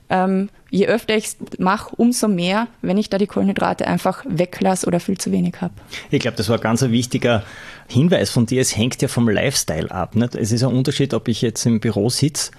Ähm, 0.10 0.50
je 0.70 0.88
öfter 0.88 1.16
ich 1.16 1.26
es 1.26 1.38
mache, 1.58 1.96
umso 1.96 2.28
mehr, 2.28 2.68
wenn 2.82 2.98
ich 2.98 3.10
da 3.10 3.18
die 3.18 3.28
Kohlenhydrate 3.28 3.88
einfach 3.88 4.24
weglasse 4.28 4.86
oder 4.86 5.00
viel 5.00 5.18
zu 5.18 5.32
wenig 5.32 5.56
habe. 5.62 5.74
Ich 6.12 6.20
glaube, 6.20 6.38
das 6.38 6.50
war 6.50 6.60
ganz 6.60 6.84
ein 6.84 6.92
wichtiger 6.92 7.44
Hinweis 7.88 8.30
von 8.30 8.46
dir. 8.46 8.62
Es 8.62 8.76
hängt 8.76 9.02
ja 9.02 9.08
vom 9.08 9.30
Lifestyle 9.30 9.90
ab. 9.90 10.16
Nicht? 10.16 10.36
Es 10.36 10.52
ist 10.52 10.64
ein 10.64 10.74
Unterschied, 10.74 11.14
ob 11.14 11.28
ich 11.28 11.42
jetzt 11.42 11.66
im 11.66 11.80
Büro 11.80 12.10
sitze 12.10 12.52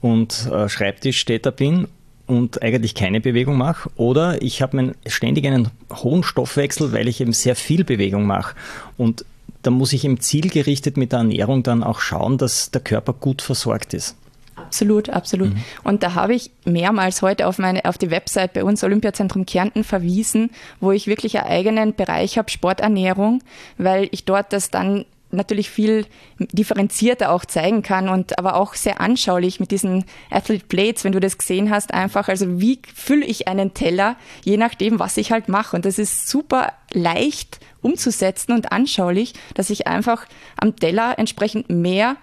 und 0.00 0.48
äh, 0.50 0.68
Schreibtisch 0.68 1.18
steht 1.18 1.46
da 1.46 1.50
bin 1.50 1.88
und 2.26 2.62
eigentlich 2.62 2.94
keine 2.94 3.20
Bewegung 3.20 3.56
mache 3.56 3.90
oder 3.96 4.40
ich 4.42 4.62
habe 4.62 4.94
ständig 5.06 5.46
einen 5.46 5.70
hohen 5.92 6.22
Stoffwechsel, 6.22 6.92
weil 6.92 7.08
ich 7.08 7.20
eben 7.20 7.32
sehr 7.32 7.56
viel 7.56 7.84
Bewegung 7.84 8.26
mache 8.26 8.54
und 8.96 9.24
da 9.62 9.70
muss 9.70 9.92
ich 9.92 10.04
im 10.04 10.20
zielgerichtet 10.20 10.96
mit 10.96 11.12
der 11.12 11.18
Ernährung 11.18 11.62
dann 11.62 11.82
auch 11.82 12.00
schauen, 12.00 12.38
dass 12.38 12.70
der 12.70 12.80
Körper 12.80 13.12
gut 13.12 13.42
versorgt 13.42 13.92
ist. 13.94 14.16
Absolut, 14.56 15.10
absolut. 15.10 15.54
Mhm. 15.54 15.64
Und 15.84 16.02
da 16.02 16.14
habe 16.14 16.34
ich 16.34 16.50
mehrmals 16.64 17.22
heute 17.22 17.46
auf 17.46 17.58
meine, 17.58 17.84
auf 17.84 17.98
die 17.98 18.10
Website 18.10 18.52
bei 18.52 18.62
uns 18.62 18.84
Olympiazentrum 18.84 19.46
Kärnten 19.46 19.84
verwiesen, 19.84 20.50
wo 20.80 20.92
ich 20.92 21.06
wirklich 21.06 21.38
einen 21.38 21.48
eigenen 21.48 21.94
Bereich 21.94 22.38
habe, 22.38 22.50
Sporternährung, 22.50 23.42
weil 23.78 24.08
ich 24.12 24.24
dort 24.24 24.52
das 24.52 24.70
dann 24.70 25.06
natürlich 25.30 25.70
viel 25.70 26.06
differenzierter 26.38 27.30
auch 27.32 27.44
zeigen 27.44 27.82
kann 27.82 28.08
und 28.08 28.38
aber 28.38 28.56
auch 28.56 28.74
sehr 28.74 29.00
anschaulich 29.00 29.60
mit 29.60 29.70
diesen 29.70 30.04
Athlete 30.30 30.64
Plates, 30.66 31.04
wenn 31.04 31.12
du 31.12 31.20
das 31.20 31.38
gesehen 31.38 31.70
hast, 31.70 31.94
einfach, 31.94 32.28
also 32.28 32.60
wie 32.60 32.80
fülle 32.94 33.24
ich 33.24 33.48
einen 33.48 33.74
Teller, 33.74 34.16
je 34.44 34.56
nachdem, 34.56 34.98
was 34.98 35.16
ich 35.16 35.32
halt 35.32 35.48
mache. 35.48 35.76
Und 35.76 35.84
das 35.84 35.98
ist 35.98 36.28
super 36.28 36.72
leicht 36.92 37.60
umzusetzen 37.82 38.52
und 38.52 38.72
anschaulich, 38.72 39.34
dass 39.54 39.70
ich 39.70 39.86
einfach 39.86 40.26
am 40.56 40.76
Teller 40.76 41.18
entsprechend 41.18 41.70
mehr 41.70 42.16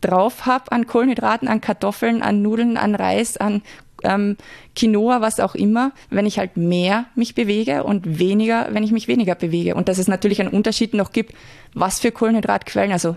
drauf 0.00 0.44
habe 0.46 0.70
an 0.70 0.86
Kohlenhydraten, 0.86 1.48
an 1.48 1.60
Kartoffeln, 1.60 2.22
an 2.22 2.42
Nudeln, 2.42 2.76
an 2.76 2.94
Reis, 2.94 3.36
an 3.36 3.62
ähm, 4.04 4.36
Quinoa, 4.76 5.20
was 5.20 5.40
auch 5.40 5.54
immer, 5.54 5.92
wenn 6.10 6.26
ich 6.26 6.38
halt 6.38 6.56
mehr 6.56 7.06
mich 7.14 7.34
bewege 7.34 7.84
und 7.84 8.18
weniger, 8.18 8.68
wenn 8.70 8.82
ich 8.82 8.92
mich 8.92 9.08
weniger 9.08 9.34
bewege. 9.34 9.74
Und 9.74 9.88
dass 9.88 9.98
es 9.98 10.08
natürlich 10.08 10.40
einen 10.40 10.50
Unterschied 10.50 10.94
noch 10.94 11.12
gibt, 11.12 11.34
was 11.74 12.00
für 12.00 12.12
Kohlenhydratquellen, 12.12 12.92
also 12.92 13.16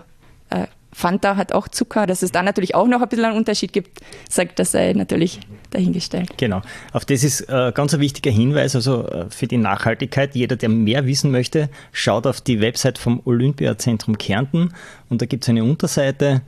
äh, 0.50 0.66
Fanta 0.92 1.36
hat 1.36 1.52
auch 1.52 1.68
Zucker, 1.68 2.06
dass 2.06 2.22
es 2.22 2.32
da 2.32 2.42
natürlich 2.42 2.74
auch 2.74 2.86
noch 2.86 3.02
ein 3.02 3.08
bisschen 3.08 3.26
einen 3.26 3.36
Unterschied 3.36 3.72
gibt, 3.72 4.00
sagt 4.28 4.58
das 4.58 4.72
sei 4.72 4.94
natürlich 4.94 5.40
dahingestellt. 5.70 6.30
Genau. 6.38 6.62
Auf 6.92 7.04
das 7.04 7.22
ist 7.22 7.42
äh, 7.42 7.72
ganz 7.74 7.94
ein 7.94 8.00
wichtiger 8.00 8.30
Hinweis, 8.30 8.74
also 8.74 9.06
äh, 9.06 9.26
für 9.30 9.46
die 9.46 9.58
Nachhaltigkeit. 9.58 10.34
Jeder, 10.34 10.56
der 10.56 10.70
mehr 10.70 11.06
wissen 11.06 11.30
möchte, 11.30 11.68
schaut 11.92 12.26
auf 12.26 12.40
die 12.40 12.60
Website 12.60 12.98
vom 12.98 13.20
Olympiazentrum 13.24 14.18
Kärnten 14.18 14.72
und 15.08 15.20
da 15.20 15.26
gibt 15.26 15.44
es 15.44 15.48
eine 15.50 15.62
Unterseite 15.62 16.42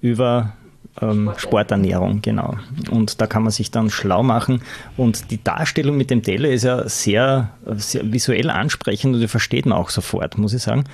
über 0.00 0.54
ähm, 1.00 1.32
Sporternährung, 1.36 2.20
genau. 2.20 2.56
Und 2.90 3.20
da 3.20 3.26
kann 3.26 3.42
man 3.42 3.52
sich 3.52 3.70
dann 3.70 3.90
schlau 3.90 4.22
machen. 4.22 4.62
Und 4.96 5.30
die 5.30 5.42
Darstellung 5.42 5.96
mit 5.96 6.10
dem 6.10 6.22
Teller 6.22 6.50
ist 6.50 6.64
ja 6.64 6.86
sehr, 6.88 7.50
sehr 7.76 8.12
visuell 8.12 8.50
ansprechend 8.50 9.14
und 9.14 9.20
die 9.20 9.28
versteht 9.28 9.66
man 9.66 9.78
auch 9.78 9.90
sofort, 9.90 10.36
muss 10.38 10.52
ich 10.52 10.62
sagen. 10.62 10.84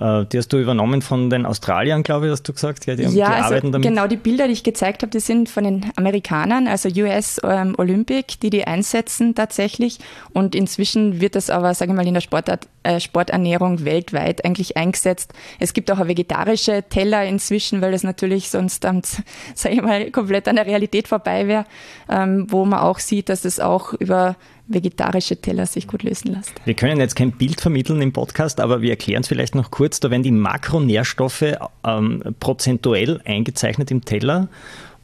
Äh, 0.00 0.26
die 0.26 0.38
hast 0.38 0.52
du 0.52 0.58
übernommen 0.58 1.02
von 1.02 1.30
den 1.30 1.44
Australiern, 1.44 2.02
glaube 2.02 2.26
ich, 2.26 2.32
hast 2.32 2.44
du 2.44 2.52
gesagt. 2.52 2.86
Ja, 2.86 2.94
die, 2.94 3.02
ja, 3.02 3.08
die 3.08 3.22
also 3.22 3.44
arbeiten 3.46 3.72
damit. 3.72 3.88
genau, 3.88 4.06
die 4.06 4.16
Bilder, 4.16 4.46
die 4.46 4.52
ich 4.52 4.62
gezeigt 4.62 5.02
habe, 5.02 5.10
die 5.10 5.20
sind 5.20 5.48
von 5.48 5.64
den 5.64 5.90
Amerikanern, 5.96 6.68
also 6.68 6.88
US 6.88 7.40
ähm, 7.42 7.74
Olympic, 7.78 8.38
die 8.40 8.50
die 8.50 8.64
einsetzen 8.64 9.34
tatsächlich. 9.34 9.98
Und 10.32 10.54
inzwischen 10.54 11.20
wird 11.20 11.34
das 11.34 11.50
aber, 11.50 11.74
sage 11.74 11.90
ich 11.90 11.96
mal, 11.96 12.06
in 12.06 12.14
der 12.14 12.20
Sportart, 12.20 12.68
äh, 12.84 13.00
Sporternährung 13.00 13.84
weltweit 13.84 14.44
eigentlich 14.44 14.76
eingesetzt. 14.76 15.32
Es 15.58 15.72
gibt 15.72 15.90
auch 15.90 16.06
vegetarische 16.06 16.84
Teller 16.88 17.24
inzwischen, 17.24 17.80
weil 17.80 17.92
das 17.92 18.04
natürlich 18.04 18.50
sonst, 18.50 18.84
ähm, 18.84 19.02
sage 19.54 19.74
ich 19.74 19.82
mal, 19.82 20.10
komplett 20.10 20.46
an 20.46 20.56
der 20.56 20.66
Realität 20.66 21.08
vorbei 21.08 21.48
wäre, 21.48 21.64
ähm, 22.08 22.46
wo 22.48 22.64
man 22.64 22.80
auch 22.80 23.00
sieht, 23.00 23.28
dass 23.28 23.44
es 23.44 23.58
auch 23.58 23.94
über 23.94 24.36
vegetarische 24.68 25.36
Teller 25.36 25.66
sich 25.66 25.86
gut 25.86 26.02
lösen 26.02 26.32
lässt. 26.32 26.52
Wir 26.64 26.74
können 26.74 27.00
jetzt 27.00 27.16
kein 27.16 27.32
Bild 27.32 27.60
vermitteln 27.60 28.00
im 28.02 28.12
Podcast, 28.12 28.60
aber 28.60 28.82
wir 28.82 28.90
erklären 28.90 29.22
es 29.22 29.28
vielleicht 29.28 29.54
noch 29.54 29.70
kurz. 29.70 30.00
Da 30.00 30.10
werden 30.10 30.22
die 30.22 30.30
Makronährstoffe 30.30 31.56
ähm, 31.84 32.22
prozentuell 32.38 33.20
eingezeichnet 33.24 33.90
im 33.90 34.04
Teller. 34.04 34.48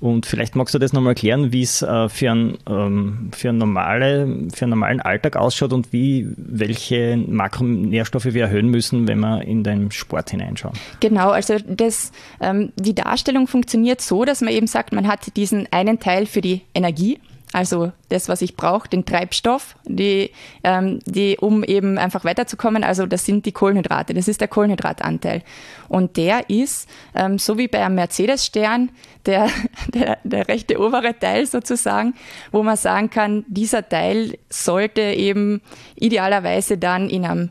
Und 0.04 0.26
vielleicht 0.26 0.54
magst 0.54 0.74
du 0.74 0.78
das 0.78 0.92
nochmal 0.92 1.12
erklären, 1.12 1.50
wie 1.50 1.62
es 1.62 1.80
äh, 1.80 2.10
für, 2.10 2.30
ein, 2.30 2.58
ähm, 2.68 3.30
für, 3.32 3.48
ein 3.48 3.56
normale, 3.56 4.48
für 4.52 4.66
einen 4.66 4.70
normalen 4.70 5.00
Alltag 5.00 5.36
ausschaut 5.36 5.72
und 5.72 5.94
wie, 5.94 6.28
welche 6.36 7.16
Makronährstoffe 7.16 8.26
wir 8.26 8.42
erhöhen 8.42 8.68
müssen, 8.68 9.08
wenn 9.08 9.20
wir 9.20 9.40
in 9.42 9.64
den 9.64 9.90
Sport 9.90 10.30
hineinschauen. 10.30 10.74
Genau, 11.00 11.30
also 11.30 11.56
das, 11.66 12.12
ähm, 12.40 12.70
die 12.76 12.94
Darstellung 12.94 13.46
funktioniert 13.46 14.02
so, 14.02 14.26
dass 14.26 14.42
man 14.42 14.52
eben 14.52 14.66
sagt, 14.66 14.92
man 14.92 15.08
hat 15.08 15.34
diesen 15.36 15.68
einen 15.72 15.98
Teil 16.00 16.26
für 16.26 16.42
die 16.42 16.60
Energie, 16.74 17.18
also 17.54 17.92
das, 18.08 18.28
was 18.28 18.42
ich 18.42 18.56
brauche, 18.56 18.88
den 18.88 19.04
Treibstoff, 19.04 19.76
die, 19.84 20.32
ähm, 20.64 20.98
die, 21.06 21.38
um 21.38 21.62
eben 21.62 21.98
einfach 21.98 22.24
weiterzukommen. 22.24 22.82
Also 22.82 23.06
das 23.06 23.24
sind 23.24 23.46
die 23.46 23.52
Kohlenhydrate, 23.52 24.12
das 24.12 24.26
ist 24.26 24.40
der 24.40 24.48
Kohlenhydratanteil. 24.48 25.44
Und 25.88 26.16
der 26.16 26.50
ist, 26.50 26.88
ähm, 27.14 27.38
so 27.38 27.56
wie 27.56 27.68
bei 27.68 27.84
einem 27.84 27.94
Mercedes-Stern, 27.94 28.90
der, 29.24 29.48
der, 29.94 30.18
der 30.24 30.48
rechte 30.48 30.80
obere 30.80 31.16
Teil 31.16 31.46
sozusagen, 31.46 32.14
wo 32.50 32.64
man 32.64 32.76
sagen 32.76 33.08
kann, 33.08 33.44
dieser 33.46 33.88
Teil 33.88 34.36
sollte 34.50 35.02
eben 35.02 35.62
idealerweise 35.94 36.76
dann 36.76 37.08
in 37.08 37.24
einem 37.24 37.50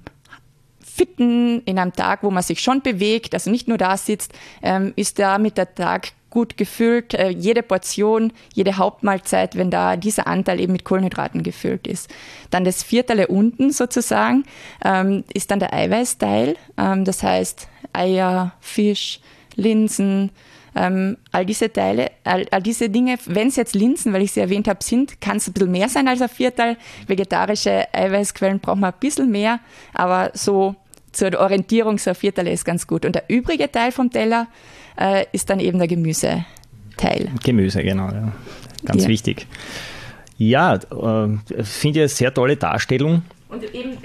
fitten, 0.82 1.62
in 1.62 1.80
einem 1.80 1.94
Tag, 1.94 2.24
wo 2.24 2.30
man 2.30 2.44
sich 2.44 2.60
schon 2.60 2.82
bewegt, 2.82 3.34
also 3.34 3.50
nicht 3.50 3.70
nur 3.70 3.78
da 3.78 3.96
sitzt, 3.96 4.34
ähm, 4.62 4.92
ist 4.98 5.18
da 5.18 5.38
mit 5.38 5.58
der 5.58 5.74
Tag 5.74 6.10
gut 6.34 6.58
gefüllt. 6.58 7.14
Äh, 7.14 7.30
jede 7.30 7.62
Portion, 7.62 8.34
jede 8.56 8.78
Hauptmahlzeit, 8.78 9.56
wenn 9.56 9.70
da 9.70 9.96
dieser 9.96 10.26
Anteil 10.26 10.60
eben 10.60 10.74
mit 10.74 10.84
Kohlenhydraten 10.84 11.44
gefüllt 11.44 11.86
ist. 11.86 12.10
Dann 12.50 12.66
das 12.66 12.82
Viertele 12.82 13.28
unten 13.28 13.72
sozusagen 13.72 14.44
ähm, 14.84 15.24
ist 15.32 15.52
dann 15.52 15.60
der 15.60 15.74
Eiweißteil. 15.74 16.56
Ähm, 16.76 17.06
das 17.06 17.22
heißt 17.22 17.68
Eier, 17.94 18.54
Fisch, 18.60 19.20
Linsen, 19.56 20.32
ähm, 20.76 21.18
all 21.32 21.46
diese 21.46 21.72
Teile, 21.72 22.10
all, 22.24 22.46
diese 22.64 22.90
Dinge, 22.90 23.20
wenn 23.28 23.50
es 23.50 23.56
jetzt 23.56 23.76
Linsen, 23.76 24.12
weil 24.12 24.24
ich 24.24 24.32
sie 24.32 24.40
erwähnt 24.40 24.68
habe, 24.68 24.84
sind, 24.84 25.22
kann 25.22 25.38
es 25.38 25.48
ein 25.48 25.54
bisschen 25.54 25.72
mehr 25.72 25.88
sein 25.88 26.08
als 26.08 26.24
ein 26.24 26.30
Vierteil. 26.30 26.78
Vegetarische 27.06 27.94
Eiweißquellen 27.94 28.60
braucht 28.60 28.80
man 28.80 28.92
ein 28.92 29.00
bisschen 29.00 29.30
mehr, 29.30 29.60
aber 29.94 30.32
so 30.34 30.76
zur 31.14 31.40
Orientierung, 31.40 31.98
so 31.98 32.12
ein 32.12 32.16
Vierteil 32.16 32.48
ist 32.48 32.66
ganz 32.66 32.88
gut. 32.88 33.06
Und 33.06 33.16
der 33.16 33.30
übrige 33.30 33.72
Teil 33.72 33.92
vom 33.92 34.10
Teller 34.10 34.48
äh, 35.00 35.26
ist 35.32 35.50
dann 35.50 35.60
eben 35.60 35.80
der 35.80 35.88
Gemüseteil. 35.88 37.32
Gemüse, 37.44 37.84
genau, 37.84 38.10
ja. 38.10 38.32
Ganz 38.86 39.04
ja. 39.04 39.10
wichtig. 39.10 39.48
Ja, 40.38 40.76
äh, 40.76 40.80
finde 41.64 42.00
ich 42.00 42.00
eine 42.00 42.08
sehr 42.08 42.34
tolle 42.34 42.58
Darstellung. 42.58 43.24
Und 43.50 43.64
eben, 43.74 43.98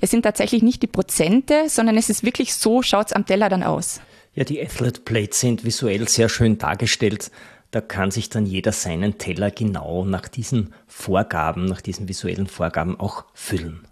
es 0.00 0.10
sind 0.10 0.22
tatsächlich 0.22 0.62
nicht 0.62 0.82
die 0.82 0.88
Prozente, 0.88 1.68
sondern 1.68 1.96
es 1.96 2.10
ist 2.10 2.24
wirklich 2.24 2.54
so, 2.54 2.82
schaut 2.82 3.06
es 3.06 3.12
am 3.12 3.26
Teller 3.26 3.48
dann 3.48 3.62
aus. 3.62 4.00
Ja, 4.34 4.44
die 4.44 4.60
Athlete 4.60 5.00
Plates 5.00 5.40
sind 5.40 5.64
visuell 5.64 6.08
sehr 6.08 6.28
schön 6.28 6.58
dargestellt. 6.58 7.30
Da 7.70 7.80
kann 7.80 8.10
sich 8.10 8.28
dann 8.28 8.46
jeder 8.46 8.72
seinen 8.72 9.18
Teller 9.18 9.50
genau 9.50 10.04
nach 10.04 10.28
diesen 10.28 10.74
Vorgaben, 10.86 11.64
nach 11.64 11.80
diesen 11.80 12.08
visuellen 12.08 12.46
Vorgaben 12.46 12.98
auch 13.00 13.24
füllen. 13.34 13.86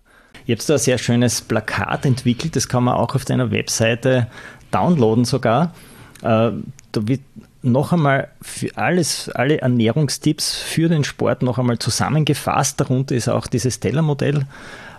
Ihr 0.46 0.56
habt 0.56 0.68
da 0.68 0.74
ein 0.74 0.78
sehr 0.78 0.98
schönes 0.98 1.40
Plakat 1.40 2.04
entwickelt, 2.04 2.56
das 2.56 2.68
kann 2.68 2.84
man 2.84 2.94
auch 2.94 3.14
auf 3.14 3.24
deiner 3.24 3.50
Webseite 3.50 4.28
downloaden 4.70 5.24
sogar. 5.24 5.74
Äh, 6.22 6.50
da 6.92 7.08
wird 7.08 7.20
noch 7.62 7.92
einmal 7.92 8.28
für 8.42 8.76
alles, 8.76 9.30
alle 9.30 9.60
Ernährungstipps 9.60 10.58
für 10.58 10.88
den 10.88 11.02
Sport 11.02 11.42
noch 11.42 11.58
einmal 11.58 11.78
zusammengefasst. 11.78 12.78
Darunter 12.80 13.14
ist 13.14 13.28
auch 13.28 13.46
dieses 13.46 13.80
Tellermodell 13.80 14.46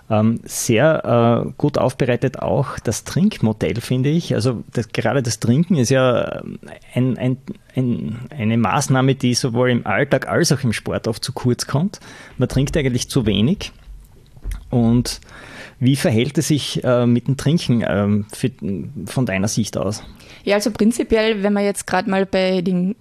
ähm, 0.09 0.39
sehr 0.43 1.45
äh, 1.45 1.51
gut 1.57 1.77
aufbereitet 1.77 2.39
auch 2.39 2.79
das 2.79 3.03
Trinkmodell, 3.03 3.81
finde 3.81 4.09
ich. 4.09 4.35
Also 4.35 4.63
das, 4.73 4.89
gerade 4.89 5.23
das 5.23 5.39
Trinken 5.39 5.75
ist 5.75 5.89
ja 5.89 6.41
ähm, 6.41 6.59
ein, 6.93 7.17
ein, 7.17 7.37
ein, 7.75 8.19
eine 8.29 8.57
Maßnahme, 8.57 9.15
die 9.15 9.33
sowohl 9.33 9.71
im 9.71 9.85
Alltag 9.85 10.27
als 10.27 10.51
auch 10.51 10.63
im 10.63 10.73
Sport 10.73 11.07
oft 11.07 11.23
zu 11.23 11.33
kurz 11.33 11.65
kommt. 11.67 11.99
Man 12.37 12.49
trinkt 12.49 12.77
eigentlich 12.77 13.09
zu 13.09 13.25
wenig. 13.25 13.71
Und 14.75 15.21
wie 15.79 15.95
verhält 15.95 16.37
es 16.37 16.49
sich 16.49 16.83
äh, 16.83 17.05
mit 17.05 17.27
dem 17.27 17.37
Trinken 17.37 17.81
ähm, 17.87 18.25
für, 18.33 18.51
von 19.05 19.25
deiner 19.25 19.47
Sicht 19.47 19.77
aus? 19.77 20.03
Ja, 20.43 20.55
also 20.55 20.69
prinzipiell, 20.71 21.43
wenn 21.43 21.53
man 21.53 21.63
jetzt 21.63 21.87
gerade 21.87 22.09
mal 22.09 22.25
bei 22.25 22.61
den 22.61 22.97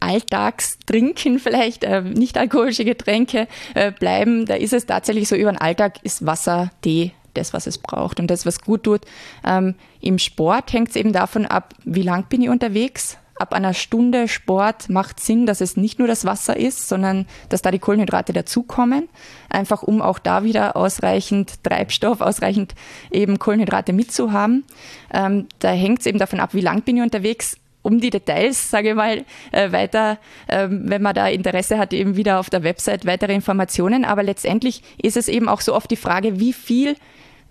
Alltagstrinken 0.00 1.38
vielleicht, 1.38 1.84
äh, 1.84 2.02
nicht 2.02 2.36
alkoholische 2.36 2.84
Getränke 2.84 3.48
äh, 3.74 3.90
bleiben, 3.90 4.44
da 4.44 4.54
ist 4.54 4.74
es 4.74 4.84
tatsächlich 4.84 5.28
so, 5.28 5.34
über 5.34 5.50
den 5.50 5.58
Alltag 5.58 6.00
ist 6.02 6.26
Wasser, 6.26 6.70
Tee 6.82 7.12
das, 7.32 7.54
was 7.54 7.66
es 7.66 7.78
braucht 7.78 8.20
und 8.20 8.30
das, 8.30 8.44
was 8.44 8.60
gut 8.60 8.82
tut. 8.82 9.02
Ähm, 9.46 9.76
Im 10.00 10.18
Sport 10.18 10.72
hängt 10.72 10.90
es 10.90 10.96
eben 10.96 11.12
davon 11.12 11.46
ab, 11.46 11.72
wie 11.84 12.02
lang 12.02 12.24
bin 12.28 12.42
ich 12.42 12.48
unterwegs. 12.48 13.16
Ab 13.38 13.52
einer 13.52 13.74
Stunde 13.74 14.28
Sport 14.28 14.88
macht 14.88 15.20
Sinn, 15.20 15.46
dass 15.46 15.60
es 15.60 15.76
nicht 15.76 15.98
nur 15.98 16.08
das 16.08 16.24
Wasser 16.24 16.56
ist, 16.56 16.88
sondern 16.88 17.26
dass 17.48 17.62
da 17.62 17.70
die 17.70 17.78
Kohlenhydrate 17.78 18.32
dazukommen. 18.32 19.08
Einfach 19.48 19.82
um 19.82 20.02
auch 20.02 20.18
da 20.18 20.44
wieder 20.44 20.76
ausreichend 20.76 21.62
Treibstoff, 21.62 22.20
ausreichend 22.20 22.74
eben 23.10 23.38
Kohlenhydrate 23.38 23.92
mitzuhaben. 23.92 24.64
Ähm, 25.12 25.46
da 25.60 25.70
hängt 25.70 26.00
es 26.00 26.06
eben 26.06 26.18
davon 26.18 26.40
ab, 26.40 26.54
wie 26.54 26.60
lang 26.60 26.82
bin 26.82 26.96
ich 26.96 27.02
unterwegs 27.02 27.56
um 27.82 28.00
die 28.00 28.10
Details, 28.10 28.70
sage 28.70 28.90
ich 28.90 28.94
mal, 28.94 29.24
äh, 29.52 29.72
weiter, 29.72 30.18
äh, 30.46 30.66
wenn 30.68 31.00
man 31.00 31.14
da 31.14 31.28
Interesse 31.28 31.78
hat, 31.78 31.92
eben 31.92 32.16
wieder 32.16 32.40
auf 32.40 32.50
der 32.50 32.62
Website 32.62 33.06
weitere 33.06 33.34
Informationen. 33.34 34.04
Aber 34.04 34.22
letztendlich 34.22 34.82
ist 35.00 35.16
es 35.16 35.28
eben 35.28 35.48
auch 35.48 35.60
so 35.60 35.74
oft 35.74 35.90
die 35.90 35.96
Frage, 35.96 36.40
wie 36.40 36.52
viel 36.52 36.96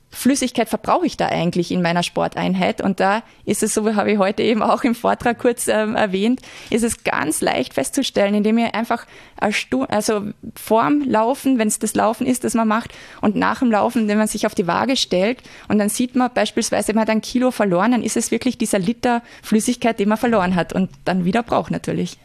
Flüssigkeit 0.10 0.70
verbrauche 0.70 1.06
ich 1.06 1.18
da 1.18 1.28
eigentlich 1.28 1.72
in 1.72 1.82
meiner 1.82 2.02
Sporteinheit? 2.02 2.82
Und 2.82 3.00
da 3.00 3.24
ist 3.46 3.62
es 3.62 3.74
so, 3.74 3.96
habe 3.96 4.12
ich 4.12 4.18
heute 4.18 4.42
eben 4.42 4.64
auch 4.64 4.84
im 4.84 4.96
Vortrag 4.96 5.38
kurz 5.38 5.68
ähm, 5.68 5.96
erwähnt, 5.96 6.42
ist 6.70 6.84
es 6.84 7.04
ganz 7.04 7.42
leicht 7.42 7.74
festzustellen, 7.74 8.34
indem 8.34 8.58
ihr 8.58 8.74
einfach 8.74 9.06
also 9.38 10.24
vorm 10.56 11.02
Laufen, 11.02 11.60
wenn 11.60 11.68
es 11.68 11.80
das 11.80 11.94
Laufen 11.94 12.26
ist, 12.26 12.44
das 12.44 12.54
man 12.54 12.68
macht, 12.68 12.92
und 13.22 13.36
nach 13.36 13.60
dem 13.60 13.72
Laufen, 13.72 14.08
wenn 14.08 14.18
man 14.18 14.28
sich 14.28 14.46
auf 14.46 14.56
die 14.56 14.68
Waage 14.68 14.96
stellt 14.98 15.44
und 15.68 15.78
dann 15.78 15.90
sieht 15.90 16.16
man 16.16 16.32
beispielsweise, 16.34 16.94
man 16.94 17.02
hat 17.02 17.10
ein 17.10 17.22
Kilo 17.22 17.52
verloren, 17.52 17.92
dann 17.92 18.04
ist 18.04 18.18
es 18.18 18.32
wirklich 18.32 18.58
dieser 18.58 18.80
Liter 18.80 19.22
Flüssigkeit, 19.44 20.00
den 20.00 20.10
man 20.10 20.18
verloren 20.18 20.56
hat 20.56 20.74
und 20.74 20.90
dann 21.06 21.26
wieder 21.26 21.44
braucht 21.44 21.72
natürlich. 21.72 22.18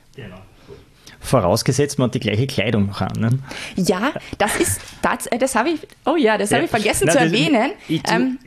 Vorausgesetzt, 1.23 1.99
man 1.99 2.07
hat 2.07 2.15
die 2.15 2.21
gleiche 2.21 2.47
Kleidung 2.47 2.87
noch 2.87 3.01
an. 3.01 3.13
Ne? 3.17 3.31
Ja, 3.77 4.13
das 4.39 4.57
ist, 4.57 4.81
das, 5.03 5.27
äh, 5.29 5.39
das 5.39 5.55
habe 5.55 5.71
ich, 5.71 5.81
oh 6.05 6.17
ja, 6.17 6.37
das 6.37 6.51
ja. 6.51 6.57
habe 6.57 6.65
ich 6.65 6.71
vergessen 6.71 7.07
Nein, 7.07 7.17
zu 7.17 7.23
erwähnen. 7.23 7.71
Ich, 7.89 8.03
ähm, 8.11 8.39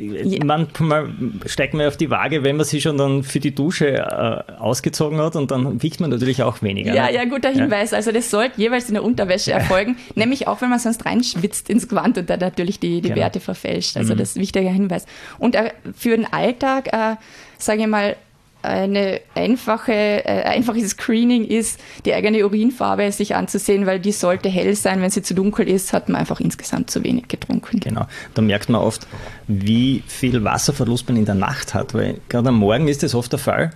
manchmal 0.43 1.09
steigt 1.45 1.73
man 1.73 1.87
auf 1.87 1.95
die 1.95 2.09
Waage, 2.09 2.43
wenn 2.43 2.57
man 2.57 2.65
sich 2.65 2.83
schon 2.83 2.97
dann 2.97 3.23
für 3.23 3.39
die 3.39 3.55
Dusche 3.55 3.87
äh, 3.87 4.51
ausgezogen 4.59 5.19
hat 5.19 5.35
und 5.35 5.51
dann 5.51 5.81
wiegt 5.81 6.01
man 6.01 6.09
natürlich 6.09 6.43
auch 6.43 6.61
weniger. 6.61 6.93
Ja, 6.93 7.05
ne? 7.05 7.15
ja, 7.15 7.25
guter 7.25 7.49
Hinweis. 7.49 7.91
Ja. 7.91 7.97
Also 7.97 8.11
das 8.11 8.29
sollte 8.29 8.59
jeweils 8.59 8.89
in 8.89 8.95
der 8.95 9.03
Unterwäsche 9.03 9.53
erfolgen, 9.53 9.97
nämlich 10.15 10.47
auch, 10.47 10.61
wenn 10.61 10.69
man 10.69 10.79
sonst 10.79 11.05
reinschwitzt 11.05 11.69
ins 11.69 11.87
Gewand 11.87 12.17
und 12.17 12.29
da 12.29 12.35
natürlich 12.35 12.79
die, 12.79 13.01
die 13.01 13.09
genau. 13.09 13.21
Werte 13.21 13.39
verfälscht. 13.39 13.95
Also 13.95 14.13
mhm. 14.13 14.17
das 14.17 14.29
ist 14.31 14.35
ein 14.37 14.41
wichtiger 14.41 14.69
Hinweis. 14.69 15.05
Und 15.39 15.55
äh, 15.55 15.71
für 15.95 16.09
den 16.09 16.25
Alltag, 16.31 16.91
äh, 16.91 17.15
sage 17.57 17.81
ich 17.81 17.87
mal, 17.87 18.17
eine 18.65 19.21
einfache, 19.33 19.93
äh, 19.93 20.43
einfaches 20.43 20.89
Screening 20.89 21.45
ist, 21.45 21.79
die 22.05 22.13
eigene 22.13 22.45
Urinfarbe 22.45 23.11
sich 23.11 23.35
anzusehen, 23.35 23.85
weil 23.85 23.99
die 23.99 24.11
sollte 24.11 24.49
hell 24.49 24.75
sein. 24.75 25.01
Wenn 25.01 25.09
sie 25.09 25.21
zu 25.21 25.33
dunkel 25.33 25.67
ist, 25.67 25.93
hat 25.93 26.09
man 26.09 26.19
einfach 26.19 26.39
insgesamt 26.39 26.89
zu 26.89 27.03
wenig 27.03 27.27
getrunken. 27.27 27.79
Genau. 27.79 28.07
Da 28.33 28.41
merkt 28.41 28.69
man 28.69 28.81
oft, 28.81 29.07
wie 29.47 30.03
viel 30.07 30.43
Wasserverlust 30.43 31.07
man 31.07 31.17
in 31.17 31.25
der 31.25 31.35
Nacht 31.35 31.73
hat, 31.73 31.93
weil 31.93 32.19
gerade 32.29 32.49
am 32.49 32.55
Morgen 32.55 32.87
ist 32.87 33.03
das 33.03 33.15
oft 33.15 33.31
der 33.31 33.39
Fall. 33.39 33.71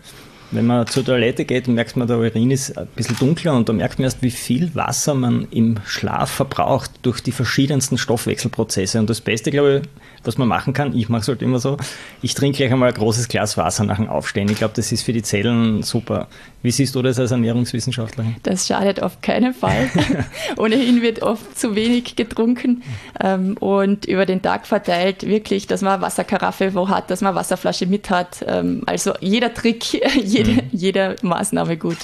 Wenn 0.51 0.65
man 0.65 0.87
zur 0.87 1.05
Toilette 1.05 1.45
geht, 1.45 1.67
merkt 1.67 1.95
man, 1.95 2.07
der 2.07 2.17
Urin 2.17 2.49
ist 2.49 2.75
ein 2.75 2.87
bisschen 2.95 3.15
dunkler 3.17 3.53
und 3.53 3.69
da 3.69 3.73
merkt 3.73 3.99
man 3.99 4.05
erst, 4.05 4.23
wie 4.23 4.31
viel 4.31 4.73
Wasser 4.73 5.13
man 5.13 5.47
im 5.51 5.77
Schlaf 5.85 6.31
verbraucht 6.31 6.91
durch 7.03 7.21
die 7.21 7.31
verschiedensten 7.31 7.99
Stoffwechselprozesse. 7.99 8.99
Und 8.99 9.11
das 9.11 9.21
Beste, 9.21 9.51
glaube 9.51 9.83
ich, 9.83 10.18
was 10.23 10.37
man 10.37 10.47
machen 10.47 10.73
kann, 10.73 10.95
ich 10.95 11.09
mache 11.09 11.21
es 11.21 11.27
halt 11.27 11.41
immer 11.41 11.59
so, 11.59 11.77
ich 12.21 12.33
trinke 12.33 12.57
gleich 12.57 12.71
einmal 12.71 12.89
ein 12.89 12.95
großes 12.95 13.27
Glas 13.27 13.57
Wasser 13.57 13.83
nach 13.83 13.97
dem 13.97 14.09
Aufstehen. 14.09 14.49
Ich 14.49 14.57
glaube, 14.57 14.73
das 14.75 14.91
ist 14.91 15.03
für 15.03 15.13
die 15.13 15.21
Zellen 15.21 15.83
super. 15.83 16.27
Wie 16.61 16.71
siehst 16.71 16.95
du 16.95 17.01
das 17.01 17.19
als 17.19 17.31
Ernährungswissenschaftlerin? 17.31 18.35
Das 18.43 18.67
schadet 18.67 19.01
auf 19.01 19.21
keinen 19.21 19.53
Fall. 19.53 19.89
Ohnehin 20.57 21.01
wird 21.01 21.21
oft 21.21 21.57
zu 21.57 21.75
wenig 21.75 22.15
getrunken 22.15 22.83
ähm, 23.19 23.55
und 23.59 24.05
über 24.05 24.25
den 24.25 24.41
Tag 24.41 24.67
verteilt 24.67 25.25
wirklich, 25.25 25.67
dass 25.67 25.81
man 25.81 26.01
Wasserkaraffe 26.01 26.73
wo 26.73 26.89
hat, 26.89 27.09
dass 27.09 27.21
man 27.21 27.35
Wasserflasche 27.35 27.85
mit 27.85 28.09
hat. 28.09 28.43
Ähm, 28.47 28.83
also 28.85 29.13
jeder 29.21 29.53
Trick, 29.53 29.93
jede, 30.23 30.51
mhm. 30.51 30.61
jede 30.71 31.15
Maßnahme 31.21 31.77
gut. 31.77 31.97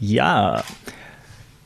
Ja, 0.00 0.62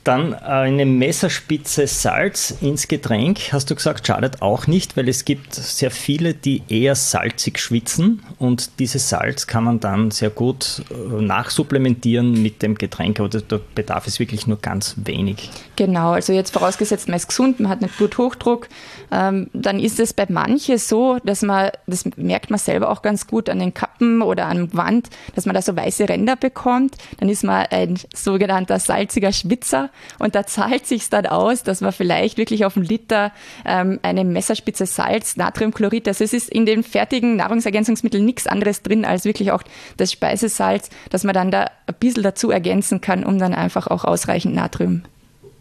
dann 0.03 0.33
eine 0.33 0.85
Messerspitze 0.85 1.85
Salz 1.85 2.55
ins 2.61 2.87
Getränk, 2.87 3.51
hast 3.51 3.69
du 3.69 3.75
gesagt, 3.75 4.07
schadet 4.07 4.41
auch 4.41 4.65
nicht, 4.65 4.95
weil 4.95 5.09
es 5.09 5.25
gibt 5.25 5.53
sehr 5.53 5.91
viele, 5.91 6.33
die 6.33 6.63
eher 6.69 6.95
salzig 6.95 7.59
schwitzen. 7.59 8.23
Und 8.37 8.79
dieses 8.79 9.09
Salz 9.09 9.45
kann 9.45 9.65
man 9.65 9.79
dann 9.79 10.11
sehr 10.11 10.29
gut 10.29 10.83
äh, 10.89 11.21
nachsupplementieren 11.21 12.41
mit 12.41 12.61
dem 12.61 12.75
Getränk, 12.75 13.19
aber 13.19 13.29
da 13.29 13.59
bedarf 13.75 14.07
es 14.07 14.19
wirklich 14.19 14.47
nur 14.47 14.57
ganz 14.57 14.95
wenig. 15.03 15.49
Genau, 15.75 16.11
also 16.11 16.33
jetzt 16.33 16.53
vorausgesetzt, 16.53 17.07
man 17.07 17.17
ist 17.17 17.27
gesund, 17.27 17.59
man 17.59 17.69
hat 17.69 17.81
nicht 17.81 17.97
Bluthochdruck, 17.97 18.69
ähm, 19.11 19.49
dann 19.53 19.79
ist 19.79 19.99
es 19.99 20.13
bei 20.13 20.25
manchen 20.29 20.77
so, 20.77 21.17
dass 21.23 21.41
man, 21.41 21.71
das 21.87 22.05
merkt 22.15 22.49
man 22.49 22.59
selber 22.59 22.89
auch 22.89 23.01
ganz 23.01 23.27
gut 23.27 23.49
an 23.49 23.59
den 23.59 23.73
Kappen 23.73 24.21
oder 24.21 24.47
am 24.47 24.73
Wand, 24.73 25.09
dass 25.35 25.45
man 25.45 25.55
da 25.55 25.61
so 25.61 25.75
weiße 25.75 26.07
Ränder 26.07 26.35
bekommt, 26.35 26.95
dann 27.19 27.29
ist 27.29 27.43
man 27.43 27.67
ein 27.69 27.99
sogenannter 28.13 28.79
salziger 28.79 29.31
Schwitzer 29.31 29.88
und 30.19 30.35
da 30.35 30.45
zahlt 30.45 30.85
sich 30.85 31.09
dann 31.09 31.25
aus, 31.25 31.63
dass 31.63 31.81
man 31.81 31.91
vielleicht 31.91 32.37
wirklich 32.37 32.65
auf 32.65 32.75
einen 32.75 32.85
Liter 32.85 33.31
ähm, 33.65 33.99
eine 34.01 34.23
Messerspitze 34.23 34.85
Salz, 34.85 35.37
Natriumchlorid, 35.37 36.07
also 36.07 36.23
es 36.23 36.33
ist 36.33 36.49
in 36.49 36.65
den 36.65 36.83
fertigen 36.83 37.35
Nahrungsergänzungsmitteln 37.37 38.23
nichts 38.23 38.47
anderes 38.47 38.81
drin 38.81 39.05
als 39.05 39.25
wirklich 39.25 39.51
auch 39.51 39.63
das 39.97 40.11
Speisesalz, 40.11 40.89
dass 41.09 41.23
man 41.23 41.33
dann 41.33 41.51
da 41.51 41.69
ein 41.87 41.95
bisschen 41.99 42.23
dazu 42.23 42.51
ergänzen 42.51 43.01
kann, 43.01 43.23
um 43.23 43.39
dann 43.39 43.53
einfach 43.53 43.87
auch 43.87 44.05
ausreichend 44.05 44.55
Natrium 44.55 45.03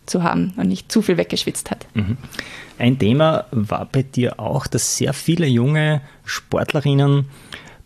zu 0.06 0.22
haben 0.22 0.54
und 0.56 0.68
nicht 0.68 0.90
zu 0.90 1.02
viel 1.02 1.16
weggeschwitzt 1.16 1.70
hat. 1.70 1.86
Mhm. 1.94 2.16
Ein 2.78 2.98
Thema 2.98 3.46
war 3.50 3.86
bei 3.90 4.02
dir 4.02 4.38
auch, 4.40 4.66
dass 4.66 4.96
sehr 4.96 5.12
viele 5.12 5.46
junge 5.46 6.00
Sportlerinnen 6.24 7.26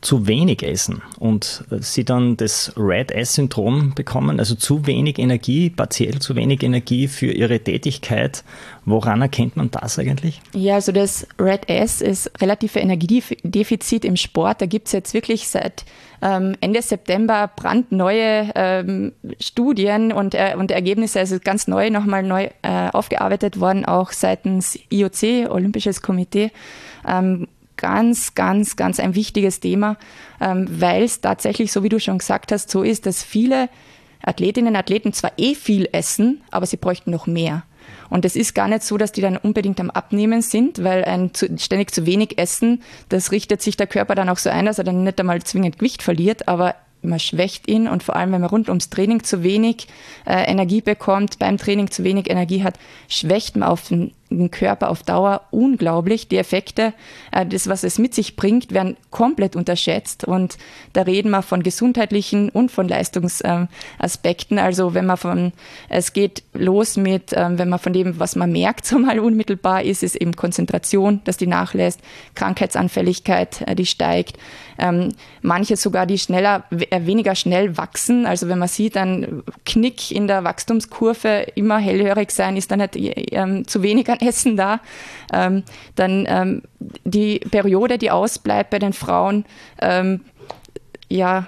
zu 0.03 0.27
wenig 0.27 0.65
essen 0.65 1.01
und 1.19 1.65
äh, 1.71 1.79
sie 1.81 2.05
dann 2.05 2.37
das 2.37 2.73
Red 2.77 3.13
S-Syndrom 3.13 3.95
bekommen, 3.95 4.41
also 4.41 4.57
zu 4.57 4.87
wenig 4.87 5.19
Energie, 5.19 5.71
partiell 5.71 6.19
zu 6.19 6.35
wenig 6.35 6.63
Energie 6.63 7.07
für 7.07 7.31
ihre 7.31 7.61
Tätigkeit. 7.61 8.45
Woran 8.85 9.23
erkennt 9.23 9.57
man 9.57 9.71
das 9.71 10.01
eigentlich? 10.01 10.43
Ja, 10.55 10.75
also 10.75 10.91
das 10.91 11.27
Red 11.39 11.69
S 11.69 12.01
ist 12.01 12.33
relative 12.43 12.81
Energiedefizit 12.81 14.05
im 14.05 14.17
Sport. 14.17 14.61
Da 14.61 14.67
gibt 14.67 14.89
es 14.89 14.93
jetzt 14.93 15.15
wirklich 15.15 15.47
seit 15.47 15.85
ähm, 16.21 16.57
Ende 16.61 16.83
September 16.83 17.49
brandneue 17.55 18.51
ähm, 18.57 19.13
Studien 19.39 20.13
und, 20.13 20.35
äh, 20.35 20.57
und 20.59 20.73
Ergebnisse, 20.73 21.21
also 21.21 21.39
ganz 21.39 21.69
neu, 21.69 21.91
nochmal 21.91 22.25
neu 22.25 22.49
äh, 22.63 22.91
aufgearbeitet 22.93 23.61
worden, 23.61 23.85
auch 23.85 24.11
seitens 24.11 24.77
IOC, 24.91 25.49
Olympisches 25.49 26.03
Komitee. 26.03 26.51
Ähm, 27.07 27.47
ganz, 27.77 28.35
ganz, 28.35 28.77
ganz 28.77 29.01
ein 29.01 29.15
wichtiges 29.15 29.61
Thema, 29.61 29.97
ähm, 30.41 30.67
weil 30.71 31.05
es 31.05 31.21
tatsächlich, 31.21 31.73
so 31.73 31.83
wie 31.83 31.89
du 31.89 32.01
schon 32.01 32.19
gesagt 32.19 32.53
hast, 32.53 32.71
so 32.71 32.83
ist, 32.83 33.07
dass 33.07 33.23
viele 33.23 33.69
Athletinnen 34.23 34.75
und 34.75 34.77
Athleten 34.77 35.13
zwar 35.13 35.33
eh 35.37 35.55
viel 35.55 35.89
essen, 35.93 36.43
aber 36.51 36.67
sie 36.67 36.77
bräuchten 36.77 37.11
noch 37.11 37.27
mehr. 37.27 37.65
Und 38.11 38.25
es 38.25 38.37
ist 38.37 38.55
gar 38.55 38.69
nicht 38.69 38.83
so, 38.83 38.97
dass 38.97 39.13
die 39.13 39.21
dann 39.21 39.37
unbedingt 39.37 39.81
am 39.81 39.91
Abnehmen 39.91 40.43
sind, 40.43 40.85
weil 40.85 41.05
ein 41.05 41.35
zu, 41.35 41.49
ständig 41.59 41.93
zu 41.93 42.07
wenig 42.07 42.39
Essen, 42.39 42.83
das 43.09 43.33
richtet 43.33 43.63
sich 43.63 43.77
der 43.77 43.87
Körper 43.87 44.15
dann 44.15 44.29
auch 44.29 44.39
so 44.39 44.51
ein, 44.51 44.67
dass 44.67 44.79
er 44.79 44.85
dann 44.85 45.03
nicht 45.03 45.19
einmal 45.19 45.43
zwingend 45.43 45.79
Gewicht 45.79 46.03
verliert, 46.03 46.47
aber 46.47 46.77
man 47.05 47.19
schwächt 47.19 47.69
ihn 47.69 47.89
und 47.89 48.05
vor 48.05 48.15
allem, 48.15 48.31
wenn 48.31 48.43
man 48.43 48.51
rund 48.51 48.69
ums 48.69 48.91
Training 48.91 49.25
zu 49.25 49.43
wenig 49.43 49.89
äh, 50.25 50.45
Energie 50.45 50.81
bekommt, 50.81 51.41
beim 51.41 51.59
Training 51.59 51.91
zu 51.91 52.05
wenig 52.05 52.31
Energie 52.31 52.63
hat, 52.63 52.79
schwächt 53.09 53.57
man 53.57 53.69
auf 53.69 53.89
den 53.89 53.93
den 53.93 54.13
Körper 54.51 54.91
auf 54.91 55.03
Dauer 55.03 55.43
unglaublich. 55.51 56.29
Die 56.29 56.37
Effekte, 56.37 56.93
äh, 57.31 57.47
das, 57.47 57.69
was 57.69 57.85
es 57.85 57.99
mit 57.99 58.15
sich 58.15 58.37
bringt, 58.37 58.73
werden 58.73 58.97
komplett 59.11 59.57
unterschätzt. 59.57 60.25
Und 60.25 60.59
da 60.93 61.03
reden 61.03 61.31
wir 61.31 61.43
von 61.43 61.63
gesundheitlichen 61.63 62.49
und 62.49 62.71
von 62.71 62.89
Leistungsaspekten. 62.89 64.59
Also 64.59 64.95
wenn 64.95 65.07
man 65.07 65.17
von, 65.17 65.53
es 65.89 66.13
geht 66.13 66.43
los 66.53 66.97
mit, 66.97 67.33
ähm, 67.35 67.59
wenn 67.59 67.69
man 67.69 67.79
von 67.79 67.93
dem, 67.93 68.19
was 68.19 68.37
man 68.37 68.53
merkt, 68.53 68.87
so 68.93 68.99
mal 68.99 69.19
unmittelbar 69.19 69.83
ist, 69.83 70.03
ist 70.03 70.17
eben 70.17 70.35
Konzentration, 70.35 71.21
dass 71.25 71.37
die 71.37 71.47
nachlässt, 71.47 72.01
Krankheitsanfälligkeit, 72.35 73.63
äh, 73.67 73.75
die 73.75 73.87
steigt. 73.87 74.39
Ähm, 74.79 75.11
manche 75.43 75.77
sogar, 75.77 76.07
die 76.07 76.19
schneller, 76.19 76.65
äh, 76.71 77.07
weniger 77.07 77.35
schnell 77.35 77.77
wachsen. 77.77 78.27
Also 78.27 78.49
wenn 78.49 78.59
man 78.59 78.69
sieht, 78.69 78.97
ein 78.97 79.43
Knick 79.65 80.11
in 80.11 80.27
der 80.27 80.45
Wachstumskurve 80.45 81.47
immer 81.55 81.79
hellhörig 81.79 82.31
sein, 82.31 82.57
ist 82.57 82.71
dann 82.71 82.81
nicht 82.81 82.97
ähm, 82.97 83.67
zu 83.67 83.83
wenig 83.83 84.09
an 84.09 84.19
Essen 84.23 84.57
da. 84.57 84.81
Ähm, 85.33 85.65
dann 85.95 86.27
ähm, 86.29 86.63
die 87.05 87.39
Periode, 87.39 87.99
die 87.99 88.11
ausbleibt 88.11 88.71
bei 88.71 88.79
den 88.79 88.93
Frauen, 88.93 89.45
ähm, 89.81 90.23
ja, 91.09 91.47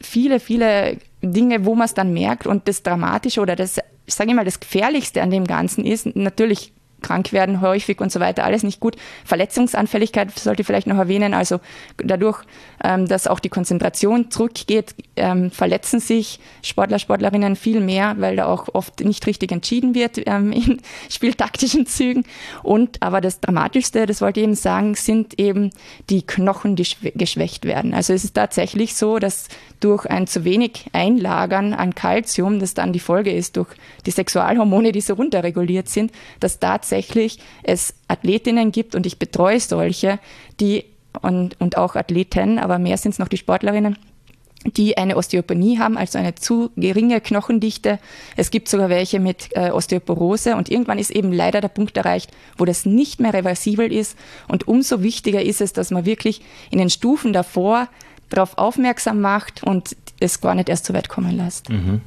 viele, 0.00 0.40
viele 0.40 0.98
Dinge, 1.22 1.64
wo 1.64 1.74
man 1.74 1.86
es 1.86 1.94
dann 1.94 2.12
merkt. 2.12 2.46
Und 2.46 2.68
das 2.68 2.82
Dramatische 2.82 3.40
oder 3.40 3.56
das, 3.56 3.78
ich 4.06 4.14
sage 4.14 4.34
mal, 4.34 4.44
das 4.44 4.60
Gefährlichste 4.60 5.22
an 5.22 5.30
dem 5.30 5.46
Ganzen 5.46 5.84
ist 5.84 6.14
natürlich 6.16 6.72
krank 7.00 7.32
werden 7.32 7.60
häufig 7.60 8.00
und 8.00 8.12
so 8.12 8.20
weiter, 8.20 8.44
alles 8.44 8.62
nicht 8.62 8.80
gut. 8.80 8.96
Verletzungsanfälligkeit 9.24 10.36
sollte 10.38 10.62
ich 10.62 10.66
vielleicht 10.66 10.86
noch 10.86 10.98
erwähnen. 10.98 11.34
Also 11.34 11.60
dadurch, 11.96 12.42
ähm, 12.82 13.06
dass 13.06 13.26
auch 13.26 13.40
die 13.40 13.48
Konzentration 13.48 14.30
zurückgeht, 14.30 14.94
ähm, 15.16 15.50
verletzen 15.50 16.00
sich 16.00 16.40
Sportler, 16.62 16.98
Sportlerinnen 16.98 17.56
viel 17.56 17.80
mehr, 17.80 18.16
weil 18.18 18.36
da 18.36 18.46
auch 18.46 18.68
oft 18.72 19.00
nicht 19.00 19.26
richtig 19.26 19.52
entschieden 19.52 19.94
wird 19.94 20.20
ähm, 20.26 20.52
in 20.52 20.80
spieltaktischen 21.08 21.86
Zügen. 21.86 22.24
Und 22.62 23.02
aber 23.02 23.20
das 23.20 23.40
Dramatischste, 23.40 24.06
das 24.06 24.20
wollte 24.20 24.40
ich 24.40 24.44
eben 24.44 24.54
sagen, 24.54 24.94
sind 24.94 25.38
eben 25.38 25.70
die 26.08 26.22
Knochen, 26.22 26.76
die 26.76 26.86
geschwächt 27.14 27.64
werden. 27.64 27.94
Also 27.94 28.12
es 28.12 28.24
ist 28.24 28.34
tatsächlich 28.34 28.94
so, 28.94 29.18
dass 29.18 29.48
durch 29.80 30.06
ein 30.06 30.26
zu 30.26 30.44
wenig 30.44 30.86
Einlagern 30.92 31.72
an 31.72 31.94
Kalzium, 31.94 32.58
das 32.60 32.74
dann 32.74 32.92
die 32.92 33.00
Folge 33.00 33.32
ist 33.32 33.56
durch 33.56 33.68
die 34.06 34.10
Sexualhormone, 34.10 34.92
die 34.92 35.00
so 35.00 35.14
runterreguliert 35.14 35.88
sind, 35.88 36.12
dass 36.38 36.58
tatsächlich 36.90 37.38
es 37.62 37.94
Athletinnen 38.08 38.72
gibt 38.72 38.94
und 38.94 39.06
ich 39.06 39.18
betreue 39.18 39.60
solche, 39.60 40.18
die 40.58 40.84
und, 41.22 41.60
und 41.60 41.76
auch 41.76 41.96
Athleten, 41.96 42.58
aber 42.58 42.78
mehr 42.78 42.96
sind 42.96 43.12
es 43.12 43.18
noch 43.18 43.28
die 43.28 43.36
Sportlerinnen, 43.36 43.96
die 44.76 44.98
eine 44.98 45.16
Osteopenie 45.16 45.78
haben, 45.78 45.96
also 45.96 46.18
eine 46.18 46.34
zu 46.34 46.70
geringe 46.76 47.20
Knochendichte. 47.20 47.98
Es 48.36 48.50
gibt 48.50 48.68
sogar 48.68 48.90
welche 48.90 49.18
mit 49.18 49.48
äh, 49.52 49.70
Osteoporose 49.70 50.56
und 50.56 50.68
irgendwann 50.68 50.98
ist 50.98 51.10
eben 51.10 51.32
leider 51.32 51.60
der 51.60 51.68
Punkt 51.68 51.96
erreicht, 51.96 52.30
wo 52.58 52.64
das 52.64 52.86
nicht 52.86 53.20
mehr 53.20 53.32
reversibel 53.32 53.92
ist. 53.92 54.16
Und 54.48 54.68
umso 54.68 55.02
wichtiger 55.02 55.42
ist 55.42 55.60
es, 55.60 55.72
dass 55.72 55.90
man 55.90 56.04
wirklich 56.04 56.42
in 56.70 56.78
den 56.78 56.90
Stufen 56.90 57.32
davor 57.32 57.88
darauf 58.28 58.58
aufmerksam 58.58 59.20
macht 59.20 59.62
und 59.64 59.96
es 60.20 60.40
gar 60.40 60.54
nicht 60.54 60.68
erst 60.68 60.86
so 60.86 60.94
weit 60.94 61.08
kommen 61.08 61.36
lässt. 61.36 61.70
Mhm. 61.70 62.02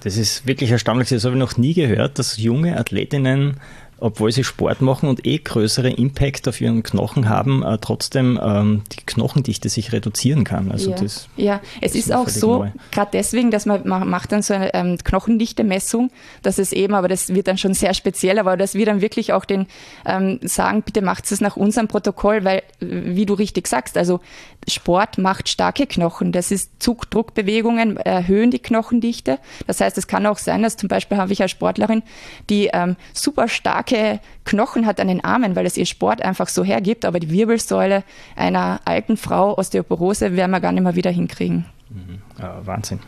Das 0.00 0.16
ist 0.16 0.46
wirklich 0.46 0.70
erstaunlich. 0.70 1.08
Das 1.08 1.24
habe 1.24 1.34
ich 1.34 1.40
noch 1.40 1.56
nie 1.56 1.74
gehört, 1.74 2.18
dass 2.18 2.38
junge 2.38 2.78
Athletinnen 2.78 3.58
obwohl 4.00 4.30
sie 4.32 4.44
Sport 4.44 4.80
machen 4.80 5.08
und 5.08 5.26
eh 5.26 5.38
größere 5.38 5.90
Impact 5.90 6.48
auf 6.48 6.60
ihren 6.60 6.82
Knochen 6.82 7.28
haben, 7.28 7.62
äh, 7.62 7.78
trotzdem 7.80 8.38
ähm, 8.42 8.82
die 8.92 9.04
Knochendichte 9.04 9.68
sich 9.68 9.92
reduzieren 9.92 10.44
kann. 10.44 10.70
Also 10.70 10.90
ja, 10.90 10.96
das, 10.96 11.28
ja. 11.36 11.60
es 11.80 11.94
ist, 11.94 12.06
ist 12.06 12.12
auch 12.12 12.28
so, 12.28 12.66
gerade 12.92 13.10
deswegen, 13.12 13.50
dass 13.50 13.66
man, 13.66 13.86
man 13.86 14.08
macht 14.08 14.32
dann 14.32 14.42
so 14.42 14.54
eine 14.54 14.72
ähm, 14.74 14.98
Knochendichte-Messung, 14.98 16.10
dass 16.42 16.58
es 16.58 16.72
eben, 16.72 16.94
aber 16.94 17.08
das 17.08 17.30
wird 17.30 17.48
dann 17.48 17.58
schon 17.58 17.74
sehr 17.74 17.94
speziell, 17.94 18.38
aber 18.38 18.56
dass 18.56 18.74
wir 18.74 18.86
dann 18.86 19.00
wirklich 19.00 19.32
auch 19.32 19.44
den 19.44 19.66
ähm, 20.06 20.38
sagen, 20.42 20.82
bitte 20.82 21.02
macht 21.02 21.30
es 21.30 21.40
nach 21.40 21.56
unserem 21.56 21.88
Protokoll, 21.88 22.44
weil, 22.44 22.62
wie 22.80 23.26
du 23.26 23.34
richtig 23.34 23.66
sagst, 23.66 23.96
also 23.96 24.20
Sport 24.66 25.18
macht 25.18 25.48
starke 25.48 25.86
Knochen. 25.86 26.32
Das 26.32 26.50
ist 26.50 26.82
Zugdruckbewegungen, 26.82 27.96
erhöhen 27.96 28.50
die 28.50 28.58
Knochendichte. 28.58 29.38
Das 29.66 29.80
heißt, 29.80 29.96
es 29.98 30.06
kann 30.06 30.26
auch 30.26 30.38
sein, 30.38 30.62
dass 30.62 30.76
zum 30.76 30.88
Beispiel 30.88 31.18
habe 31.18 31.32
ich 31.32 31.40
eine 31.40 31.48
Sportlerin, 31.48 32.02
die 32.50 32.70
ähm, 32.72 32.96
super 33.12 33.48
starke 33.48 34.20
Knochen 34.44 34.86
hat 34.86 35.00
an 35.00 35.08
den 35.08 35.24
Armen, 35.24 35.56
weil 35.56 35.66
es 35.66 35.76
ihr 35.76 35.86
Sport 35.86 36.22
einfach 36.22 36.48
so 36.48 36.64
hergibt, 36.64 37.04
aber 37.04 37.20
die 37.20 37.30
Wirbelsäule 37.30 38.04
einer 38.36 38.80
alten 38.84 39.16
Frau, 39.16 39.56
Osteoporose, 39.56 40.36
werden 40.36 40.50
wir 40.50 40.60
gar 40.60 40.72
nicht 40.72 40.82
mehr 40.82 40.96
wieder 40.96 41.10
hinkriegen. 41.10 41.64
Mhm. 41.90 42.18
Ja, 42.38 42.60
Wahnsinn. 42.64 43.00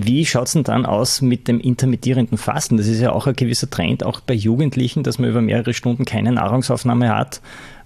Wie 0.00 0.24
schaut 0.24 0.46
es 0.46 0.52
denn 0.52 0.62
dann 0.62 0.86
aus 0.86 1.22
mit 1.22 1.48
dem 1.48 1.58
intermittierenden 1.58 2.38
Fasten? 2.38 2.76
Das 2.76 2.86
ist 2.86 3.00
ja 3.00 3.10
auch 3.10 3.26
ein 3.26 3.34
gewisser 3.34 3.68
Trend, 3.68 4.04
auch 4.04 4.20
bei 4.20 4.32
Jugendlichen, 4.32 5.02
dass 5.02 5.18
man 5.18 5.28
über 5.28 5.40
mehrere 5.42 5.74
Stunden 5.74 6.04
keine 6.04 6.30
Nahrungsaufnahme 6.30 7.08
hat. 7.08 7.40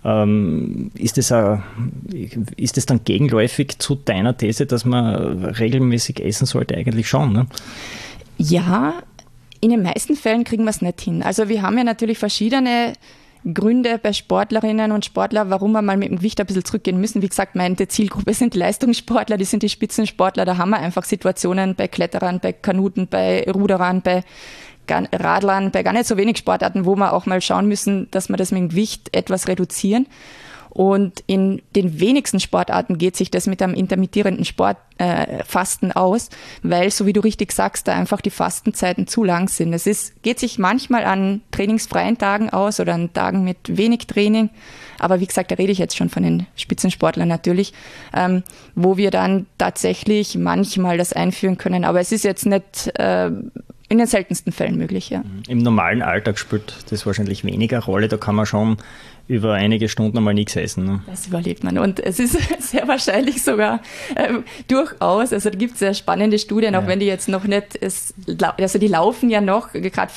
Ähm, 0.04 0.90
ist, 0.94 1.16
das 1.16 1.30
a, 1.30 1.62
ist 2.56 2.76
das 2.76 2.86
dann 2.86 3.04
gegenläufig 3.04 3.78
zu 3.78 3.94
deiner 3.94 4.36
These, 4.36 4.66
dass 4.66 4.84
man 4.84 5.44
regelmäßig 5.44 6.20
essen 6.20 6.46
sollte? 6.46 6.76
Eigentlich 6.76 7.08
schon, 7.08 7.32
ne? 7.32 7.46
Ja, 8.38 8.94
in 9.60 9.70
den 9.70 9.82
meisten 9.82 10.16
Fällen 10.16 10.42
kriegen 10.42 10.64
wir 10.64 10.70
es 10.70 10.82
nicht 10.82 11.00
hin. 11.00 11.22
Also 11.22 11.48
wir 11.48 11.62
haben 11.62 11.78
ja 11.78 11.84
natürlich 11.84 12.18
verschiedene 12.18 12.94
Gründe 13.54 13.98
bei 13.98 14.12
Sportlerinnen 14.12 14.92
und 14.92 15.04
Sportlern, 15.04 15.50
warum 15.50 15.72
wir 15.72 15.82
mal 15.82 15.96
mit 15.96 16.10
dem 16.10 16.18
Gewicht 16.18 16.40
ein 16.40 16.46
bisschen 16.46 16.64
zurückgehen 16.64 17.00
müssen. 17.00 17.22
Wie 17.22 17.28
gesagt, 17.28 17.54
meine 17.56 17.76
Zielgruppe 17.76 18.34
sind 18.34 18.54
die 18.54 18.58
Leistungssportler, 18.58 19.36
die 19.36 19.44
sind 19.44 19.62
die 19.62 19.68
Spitzensportler. 19.68 20.44
Da 20.44 20.58
haben 20.58 20.70
wir 20.70 20.78
einfach 20.78 21.04
Situationen 21.04 21.74
bei 21.74 21.88
Kletterern, 21.88 22.40
bei 22.40 22.52
Kanuten, 22.52 23.08
bei 23.08 23.44
Ruderern, 23.52 24.02
bei 24.02 24.22
Radlern, 24.88 25.70
bei 25.70 25.82
gar 25.82 25.92
nicht 25.92 26.06
so 26.06 26.16
wenig 26.16 26.38
Sportarten, 26.38 26.84
wo 26.84 26.96
wir 26.96 27.12
auch 27.12 27.26
mal 27.26 27.40
schauen 27.40 27.66
müssen, 27.66 28.10
dass 28.10 28.28
wir 28.28 28.36
das 28.36 28.50
mit 28.50 28.60
dem 28.60 28.68
Gewicht 28.70 29.14
etwas 29.14 29.48
reduzieren. 29.48 30.06
Und 30.74 31.22
in 31.26 31.60
den 31.76 32.00
wenigsten 32.00 32.40
Sportarten 32.40 32.96
geht 32.96 33.14
sich 33.14 33.30
das 33.30 33.46
mit 33.46 33.60
einem 33.60 33.74
intermittierenden 33.74 34.46
Sport, 34.46 34.78
äh, 34.96 35.42
aus, 35.94 36.30
weil, 36.62 36.90
so 36.90 37.04
wie 37.04 37.12
du 37.12 37.20
richtig 37.20 37.52
sagst, 37.52 37.88
da 37.88 37.92
einfach 37.94 38.22
die 38.22 38.30
Fastenzeiten 38.30 39.06
zu 39.06 39.22
lang 39.22 39.48
sind. 39.48 39.74
Es 39.74 39.86
ist, 39.86 40.22
geht 40.22 40.38
sich 40.38 40.58
manchmal 40.58 41.04
an 41.04 41.42
trainingsfreien 41.50 42.16
Tagen 42.16 42.48
aus 42.48 42.80
oder 42.80 42.94
an 42.94 43.12
Tagen 43.12 43.44
mit 43.44 43.76
wenig 43.76 44.06
Training. 44.06 44.48
Aber 44.98 45.20
wie 45.20 45.26
gesagt, 45.26 45.50
da 45.50 45.56
rede 45.56 45.72
ich 45.72 45.78
jetzt 45.78 45.96
schon 45.96 46.08
von 46.08 46.22
den 46.22 46.46
Spitzensportlern 46.56 47.28
natürlich, 47.28 47.74
ähm, 48.14 48.42
wo 48.74 48.96
wir 48.96 49.10
dann 49.10 49.44
tatsächlich 49.58 50.38
manchmal 50.38 50.96
das 50.96 51.12
einführen 51.12 51.58
können. 51.58 51.84
Aber 51.84 52.00
es 52.00 52.12
ist 52.12 52.24
jetzt 52.24 52.46
nicht 52.46 52.98
äh, 52.98 53.30
in 53.92 53.98
den 53.98 54.06
seltensten 54.06 54.52
Fällen 54.52 54.78
möglich, 54.78 55.10
ja. 55.10 55.22
Im 55.48 55.58
normalen 55.58 56.00
Alltag 56.00 56.38
spielt 56.38 56.76
das 56.88 57.04
wahrscheinlich 57.04 57.44
weniger 57.44 57.78
Rolle. 57.80 58.08
Da 58.08 58.16
kann 58.16 58.34
man 58.34 58.46
schon 58.46 58.78
über 59.32 59.54
einige 59.54 59.88
Stunden 59.88 60.18
einmal 60.18 60.34
nichts 60.34 60.56
essen. 60.56 60.84
Ne? 60.84 61.02
Das 61.06 61.26
überlebt 61.26 61.64
man. 61.64 61.78
Und 61.78 62.00
es 62.00 62.18
ist 62.18 62.38
sehr 62.60 62.86
wahrscheinlich 62.86 63.42
sogar 63.42 63.80
ähm, 64.16 64.44
durchaus, 64.68 65.32
also 65.32 65.50
da 65.50 65.56
gibt 65.56 65.74
es 65.74 65.78
sehr 65.80 65.94
spannende 65.94 66.38
Studien, 66.38 66.74
auch 66.76 66.82
ja. 66.82 66.88
wenn 66.88 67.00
die 67.00 67.06
jetzt 67.06 67.28
noch 67.28 67.44
nicht, 67.44 67.76
es, 67.80 68.14
also 68.58 68.78
die 68.78 68.88
laufen 68.88 69.30
ja 69.30 69.40
noch, 69.40 69.72
gerade 69.72 70.12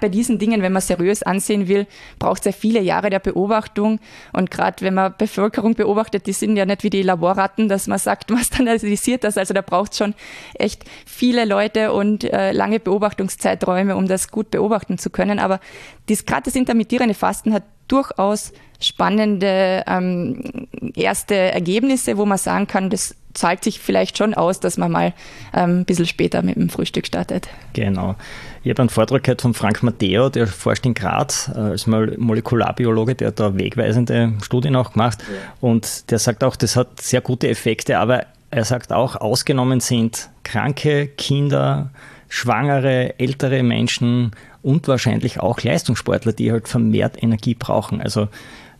bei 0.00 0.08
diesen 0.08 0.38
Dingen, 0.38 0.62
wenn 0.62 0.72
man 0.72 0.82
seriös 0.82 1.22
ansehen 1.22 1.68
will, 1.68 1.86
braucht 2.18 2.40
es 2.40 2.46
ja 2.46 2.52
viele 2.52 2.80
Jahre 2.80 3.10
der 3.10 3.20
Beobachtung. 3.20 4.00
Und 4.32 4.50
gerade 4.50 4.84
wenn 4.84 4.94
man 4.94 5.14
Bevölkerung 5.16 5.74
beobachtet, 5.74 6.26
die 6.26 6.32
sind 6.32 6.56
ja 6.56 6.66
nicht 6.66 6.82
wie 6.82 6.90
die 6.90 7.02
Laborratten, 7.02 7.68
dass 7.68 7.86
man 7.86 7.98
sagt, 7.98 8.30
man 8.30 8.42
standardisiert 8.42 9.24
das. 9.24 9.38
Also 9.38 9.54
da 9.54 9.62
braucht 9.62 9.92
es 9.92 9.98
schon 9.98 10.14
echt 10.54 10.84
viele 11.04 11.44
Leute 11.44 11.92
und 11.92 12.24
äh, 12.24 12.52
lange 12.52 12.80
Beobachtungszeiträume, 12.80 13.96
um 13.96 14.08
das 14.08 14.30
gut 14.30 14.50
beobachten 14.50 14.98
zu 14.98 15.10
können. 15.10 15.38
Aber 15.38 15.60
gerade 16.06 16.42
das 16.44 16.54
intermittierende 16.54 17.14
Fasten 17.14 17.52
hat 17.52 17.62
durchaus 17.88 18.52
spannende 18.80 19.84
ähm, 19.86 20.68
erste 20.94 21.34
Ergebnisse, 21.34 22.18
wo 22.18 22.26
man 22.26 22.38
sagen 22.38 22.66
kann, 22.66 22.90
das 22.90 23.14
zahlt 23.36 23.62
sich 23.62 23.80
vielleicht 23.80 24.18
schon 24.18 24.34
aus, 24.34 24.60
dass 24.60 24.78
man 24.78 24.90
mal 24.90 25.12
ähm, 25.54 25.80
ein 25.80 25.84
bisschen 25.84 26.06
später 26.06 26.42
mit 26.42 26.56
dem 26.56 26.68
Frühstück 26.68 27.06
startet. 27.06 27.48
Genau. 27.74 28.16
Ich 28.64 28.70
habe 28.70 28.82
einen 28.82 28.88
Vortrag 28.88 29.22
gehört 29.22 29.42
von 29.42 29.54
Frank 29.54 29.82
Matteo, 29.82 30.28
der 30.28 30.46
forscht 30.46 30.86
in 30.86 30.94
Graz 30.94 31.50
äh, 31.54 31.58
als 31.58 31.86
Molekularbiologe, 31.86 33.14
der 33.14 33.28
hat 33.28 33.40
da 33.40 33.56
wegweisende 33.56 34.32
Studien 34.42 34.74
auch 34.74 34.92
gemacht. 34.92 35.18
Ja. 35.20 35.52
Und 35.60 36.10
der 36.10 36.18
sagt 36.18 36.42
auch, 36.42 36.56
das 36.56 36.76
hat 36.76 37.00
sehr 37.00 37.20
gute 37.20 37.48
Effekte, 37.48 37.98
aber 37.98 38.26
er 38.50 38.64
sagt 38.64 38.92
auch, 38.92 39.16
ausgenommen 39.16 39.80
sind 39.80 40.30
kranke 40.42 41.08
Kinder, 41.08 41.90
schwangere, 42.28 43.18
ältere 43.18 43.62
Menschen 43.62 44.32
und 44.62 44.88
wahrscheinlich 44.88 45.40
auch 45.40 45.62
Leistungssportler, 45.62 46.32
die 46.32 46.50
halt 46.52 46.68
vermehrt 46.68 47.22
Energie 47.22 47.54
brauchen. 47.54 48.00
Also 48.00 48.28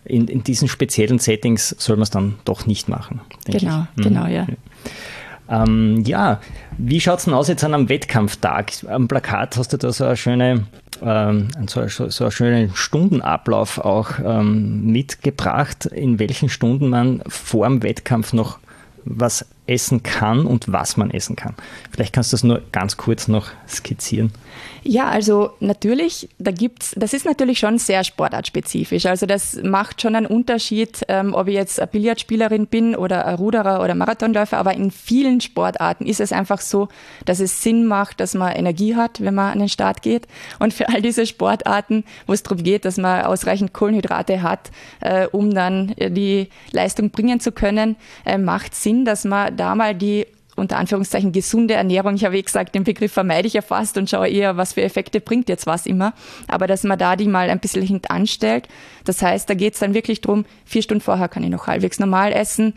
in, 0.05 0.29
in 0.29 0.43
diesen 0.45 0.69
speziellen 0.69 1.19
Settings 1.19 1.75
soll 1.79 1.97
man 1.97 2.05
es 2.05 2.11
dann 2.11 2.37
doch 2.45 2.67
nicht 2.67 2.89
machen. 2.89 3.21
Genau, 3.45 3.87
ich. 3.95 3.99
Mhm. 3.99 4.03
genau, 4.03 4.27
ja. 4.27 4.47
Ähm, 5.49 6.03
ja, 6.05 6.41
wie 6.77 7.01
schaut 7.01 7.21
es 7.21 7.25
denn 7.27 7.35
aus 7.35 7.49
jetzt 7.49 7.63
an 7.63 7.75
einem 7.75 7.89
Wettkampftag? 7.89 8.73
Am 8.89 9.07
Plakat 9.07 9.57
hast 9.57 9.73
du 9.73 9.77
da 9.77 9.93
so 9.93 10.05
eine 10.05 10.17
schöne, 10.17 10.65
ähm, 11.03 11.49
so, 11.67 11.87
so, 11.87 12.25
einen 12.25 12.33
schönen 12.33 12.75
Stundenablauf 12.75 13.79
auch 13.79 14.19
ähm, 14.25 14.87
mitgebracht, 14.87 15.87
in 15.87 16.19
welchen 16.19 16.49
Stunden 16.49 16.89
man 16.89 17.23
vor 17.29 17.67
dem 17.67 17.83
Wettkampf 17.83 18.33
noch 18.33 18.59
was 19.07 19.47
essen 19.67 20.03
kann 20.03 20.47
und 20.47 20.71
was 20.71 20.97
man 20.97 21.11
essen 21.11 21.37
kann. 21.37 21.55
Vielleicht 21.91 22.13
kannst 22.13 22.33
du 22.33 22.35
das 22.35 22.45
nur 22.45 22.63
ganz 22.73 22.97
kurz 22.97 23.29
noch 23.29 23.49
skizzieren. 23.69 24.33
Ja, 24.89 25.09
also 25.09 25.51
natürlich, 25.59 26.29
da 26.39 26.53
gibt's, 26.53 26.95
das 26.97 27.13
ist 27.13 27.25
natürlich 27.25 27.59
schon 27.59 27.79
sehr 27.79 28.05
sportartspezifisch. 28.05 29.07
Also 29.07 29.27
das 29.27 29.61
macht 29.61 30.01
schon 30.01 30.15
einen 30.15 30.27
Unterschied, 30.27 31.01
ähm, 31.09 31.35
ob 31.35 31.49
ich 31.49 31.55
jetzt 31.55 31.81
eine 31.81 31.89
Billardspielerin 31.89 32.69
bin 32.69 32.95
oder 32.95 33.27
ein 33.27 33.35
Ruderer 33.35 33.83
oder 33.83 33.97
Marathonläufer. 33.97 34.59
Aber 34.59 34.75
in 34.75 34.93
vielen 34.93 35.41
Sportarten 35.41 36.07
ist 36.07 36.21
es 36.21 36.31
einfach 36.31 36.61
so, 36.61 36.89
dass 37.25 37.41
es 37.41 37.65
Sinn 37.65 37.87
macht, 37.87 38.21
dass 38.21 38.35
man 38.35 38.55
Energie 38.55 38.95
hat, 38.95 39.21
wenn 39.21 39.35
man 39.35 39.55
an 39.55 39.59
den 39.59 39.69
Start 39.69 40.03
geht. 40.03 40.29
Und 40.61 40.73
für 40.73 40.89
all 40.89 41.03
diese 41.03 41.27
Sportarten, 41.27 42.05
wo 42.29 42.33
es 42.33 42.45
darum 42.45 42.63
geht, 42.63 42.85
dass 42.85 42.97
man 42.97 43.25
ausreichend 43.25 43.73
Kohlenhydrate 43.73 44.43
hat, 44.43 44.71
äh, 45.01 45.27
um 45.27 45.53
dann 45.53 45.95
die 45.99 46.49
Leistung 46.71 47.11
bringen 47.11 47.41
zu 47.41 47.51
können, 47.51 47.97
äh, 48.25 48.39
macht 48.39 48.73
Sinn, 48.77 49.05
dass 49.05 49.25
man 49.25 49.57
da 49.57 49.75
mal 49.75 49.97
die 49.97 50.27
unter 50.57 50.79
Anführungszeichen 50.79 51.33
gesunde 51.33 51.75
Ernährung, 51.75 52.15
ich 52.15 52.25
habe 52.25 52.37
eh 52.37 52.43
gesagt, 52.43 52.75
den 52.75 52.85
Begriff 52.85 53.13
vermeide 53.13 53.47
ich 53.47 53.55
ja 53.55 53.63
fast 53.63 53.97
und 53.99 54.11
schaue 54.11 54.29
eher, 54.29 54.57
was 54.57 54.73
für 54.73 54.83
Effekte 54.83 55.21
bringt 55.21 55.49
jetzt 55.49 55.67
was 55.67 55.87
immer, 55.87 56.15
aber 56.49 56.67
dass 56.67 56.83
man 56.83 56.99
da 56.99 57.17
die 57.17 57.29
mal 57.29 57.51
ein 57.51 57.61
bisschen 57.61 57.83
hintanstellt. 57.83 58.69
Das 59.05 59.23
heißt, 59.23 59.49
da 59.49 59.55
geht 59.55 59.75
es 59.75 59.81
dann 59.81 59.95
wirklich 59.95 60.21
darum, 60.21 60.45
vier 60.65 60.83
Stunden 60.83 61.03
vorher 61.03 61.29
kann 61.29 61.45
ich 61.45 61.51
noch 61.51 61.67
halbwegs 61.67 61.99
normal 61.99 62.33
essen. 62.33 62.75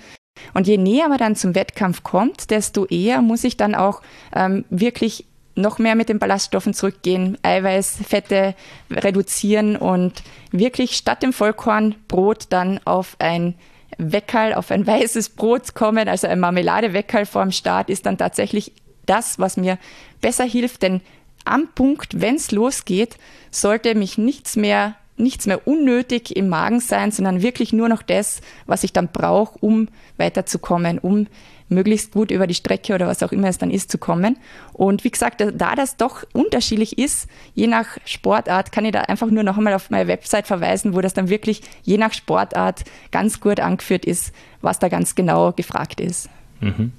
Und 0.54 0.68
je 0.68 0.78
näher 0.78 1.10
man 1.10 1.18
dann 1.18 1.36
zum 1.36 1.56
Wettkampf 1.56 2.04
kommt, 2.04 2.50
desto 2.50 2.86
eher 2.86 3.22
muss 3.22 3.44
ich 3.44 3.58
dann 3.58 3.76
auch 3.76 4.02
ähm, 4.34 4.64
wirklich 4.70 5.26
noch 5.56 5.78
mehr 5.78 5.96
mit 5.96 6.10
den 6.10 6.20
Ballaststoffen 6.20 6.74
zurückgehen, 6.74 7.38
Eiweiß, 7.44 8.00
Fette 8.08 8.56
reduzieren 8.90 9.76
und 9.76 10.24
wirklich 10.52 10.96
statt 10.96 11.22
dem 11.22 11.34
Vollkornbrot 11.34 12.48
dann 12.50 12.80
auf 12.86 13.16
ein 13.20 13.56
Weckerl 13.98 14.54
auf 14.54 14.72
ein 14.72 14.86
weißes 14.86 15.30
Brot 15.30 15.76
kommen, 15.76 16.08
also 16.08 16.28
ein 16.28 16.40
Marmeladeweckerl 16.40 17.26
vorm 17.26 17.52
Start, 17.52 17.90
ist 17.90 18.06
dann 18.06 18.18
tatsächlich 18.18 18.72
das, 19.06 19.40
was 19.40 19.58
mir 19.58 19.78
besser 20.22 20.46
hilft, 20.46 20.84
denn 20.84 21.02
am 21.46 21.70
Punkt, 21.74 22.22
wenn 22.22 22.36
es 22.36 22.52
losgeht, 22.52 23.18
sollte 23.50 23.96
mich 23.96 24.18
nichts 24.18 24.56
mehr, 24.56 24.96
nichts 25.20 25.46
mehr 25.46 25.68
unnötig 25.68 26.36
im 26.36 26.50
Magen 26.50 26.80
sein, 26.80 27.12
sondern 27.12 27.42
wirklich 27.42 27.74
nur 27.74 27.90
noch 27.90 28.02
das, 28.02 28.42
was 28.66 28.84
ich 28.84 28.94
dann 28.94 29.10
brauche, 29.10 29.58
um 29.60 29.90
weiterzukommen, 30.18 31.00
um 31.00 31.28
möglichst 31.70 32.12
gut 32.12 32.32
über 32.32 32.48
die 32.48 32.56
Strecke 32.56 32.94
oder 32.96 33.08
was 33.08 33.24
auch 33.24 33.32
immer 33.32 33.48
es 33.48 33.58
dann 33.58 33.72
ist 33.72 33.92
zu 33.92 33.98
kommen. 33.98 34.38
Und 34.74 35.04
wie 35.04 35.12
gesagt, 35.12 35.42
da 35.42 35.76
das 35.76 35.98
doch 35.98 36.24
unterschiedlich 36.34 36.98
ist, 36.98 37.30
je 37.54 37.68
nach 37.68 37.98
Sportart, 38.06 38.72
kann 38.72 38.86
ich 38.86 38.92
da 38.92 39.02
einfach 39.02 39.28
nur 39.28 39.44
noch 39.44 39.58
einmal 39.58 39.76
auf 39.76 39.90
meine 39.90 40.08
Website 40.08 40.48
verweisen, 40.48 40.96
wo 40.96 41.02
das 41.02 41.14
dann 41.14 41.30
wirklich 41.30 41.62
je 41.84 41.98
nach 41.98 42.14
Sportart 42.14 42.84
ganz 43.12 43.40
gut 43.40 43.60
angeführt 43.60 44.06
ist, 44.06 44.34
was 44.62 44.80
da 44.80 44.90
ganz 44.90 45.16
genau 45.16 45.52
gefragt 45.52 46.02
ist. 46.02 46.30
Mhm. 46.60 46.92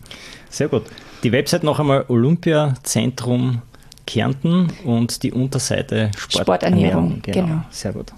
Sehr 0.48 0.68
gut. 0.68 0.84
Die 1.22 1.32
Website 1.32 1.64
noch 1.64 1.80
einmal 1.80 2.04
Olympiazentrum 2.08 3.62
Kärnten 4.10 4.68
und 4.84 5.22
die 5.22 5.32
Unterseite 5.32 6.10
Sport 6.16 6.46
Sporternährung. 6.46 7.20
Genau. 7.22 7.46
genau. 7.46 7.62
Sehr 7.70 7.92
gut. 7.92 8.12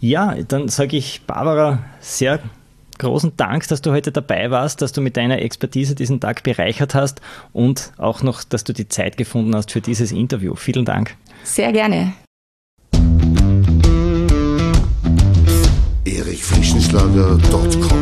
Ja, 0.00 0.34
dann 0.48 0.68
sage 0.68 0.96
ich 0.96 1.22
Barbara 1.22 1.78
sehr 2.00 2.40
großen 2.98 3.36
Dank, 3.36 3.68
dass 3.68 3.82
du 3.82 3.92
heute 3.92 4.10
dabei 4.10 4.50
warst, 4.50 4.82
dass 4.82 4.90
du 4.92 5.00
mit 5.00 5.16
deiner 5.16 5.40
Expertise 5.40 5.94
diesen 5.94 6.18
Tag 6.18 6.42
bereichert 6.42 6.96
hast 6.96 7.20
und 7.52 7.92
auch 7.98 8.22
noch, 8.22 8.42
dass 8.42 8.64
du 8.64 8.72
die 8.72 8.88
Zeit 8.88 9.16
gefunden 9.16 9.54
hast 9.54 9.70
für 9.70 9.80
dieses 9.80 10.10
Interview. 10.10 10.56
Vielen 10.56 10.84
Dank. 10.84 11.14
Sehr 11.44 11.72
gerne. 11.72 12.14
erichfrischenschlager.com 16.04 18.01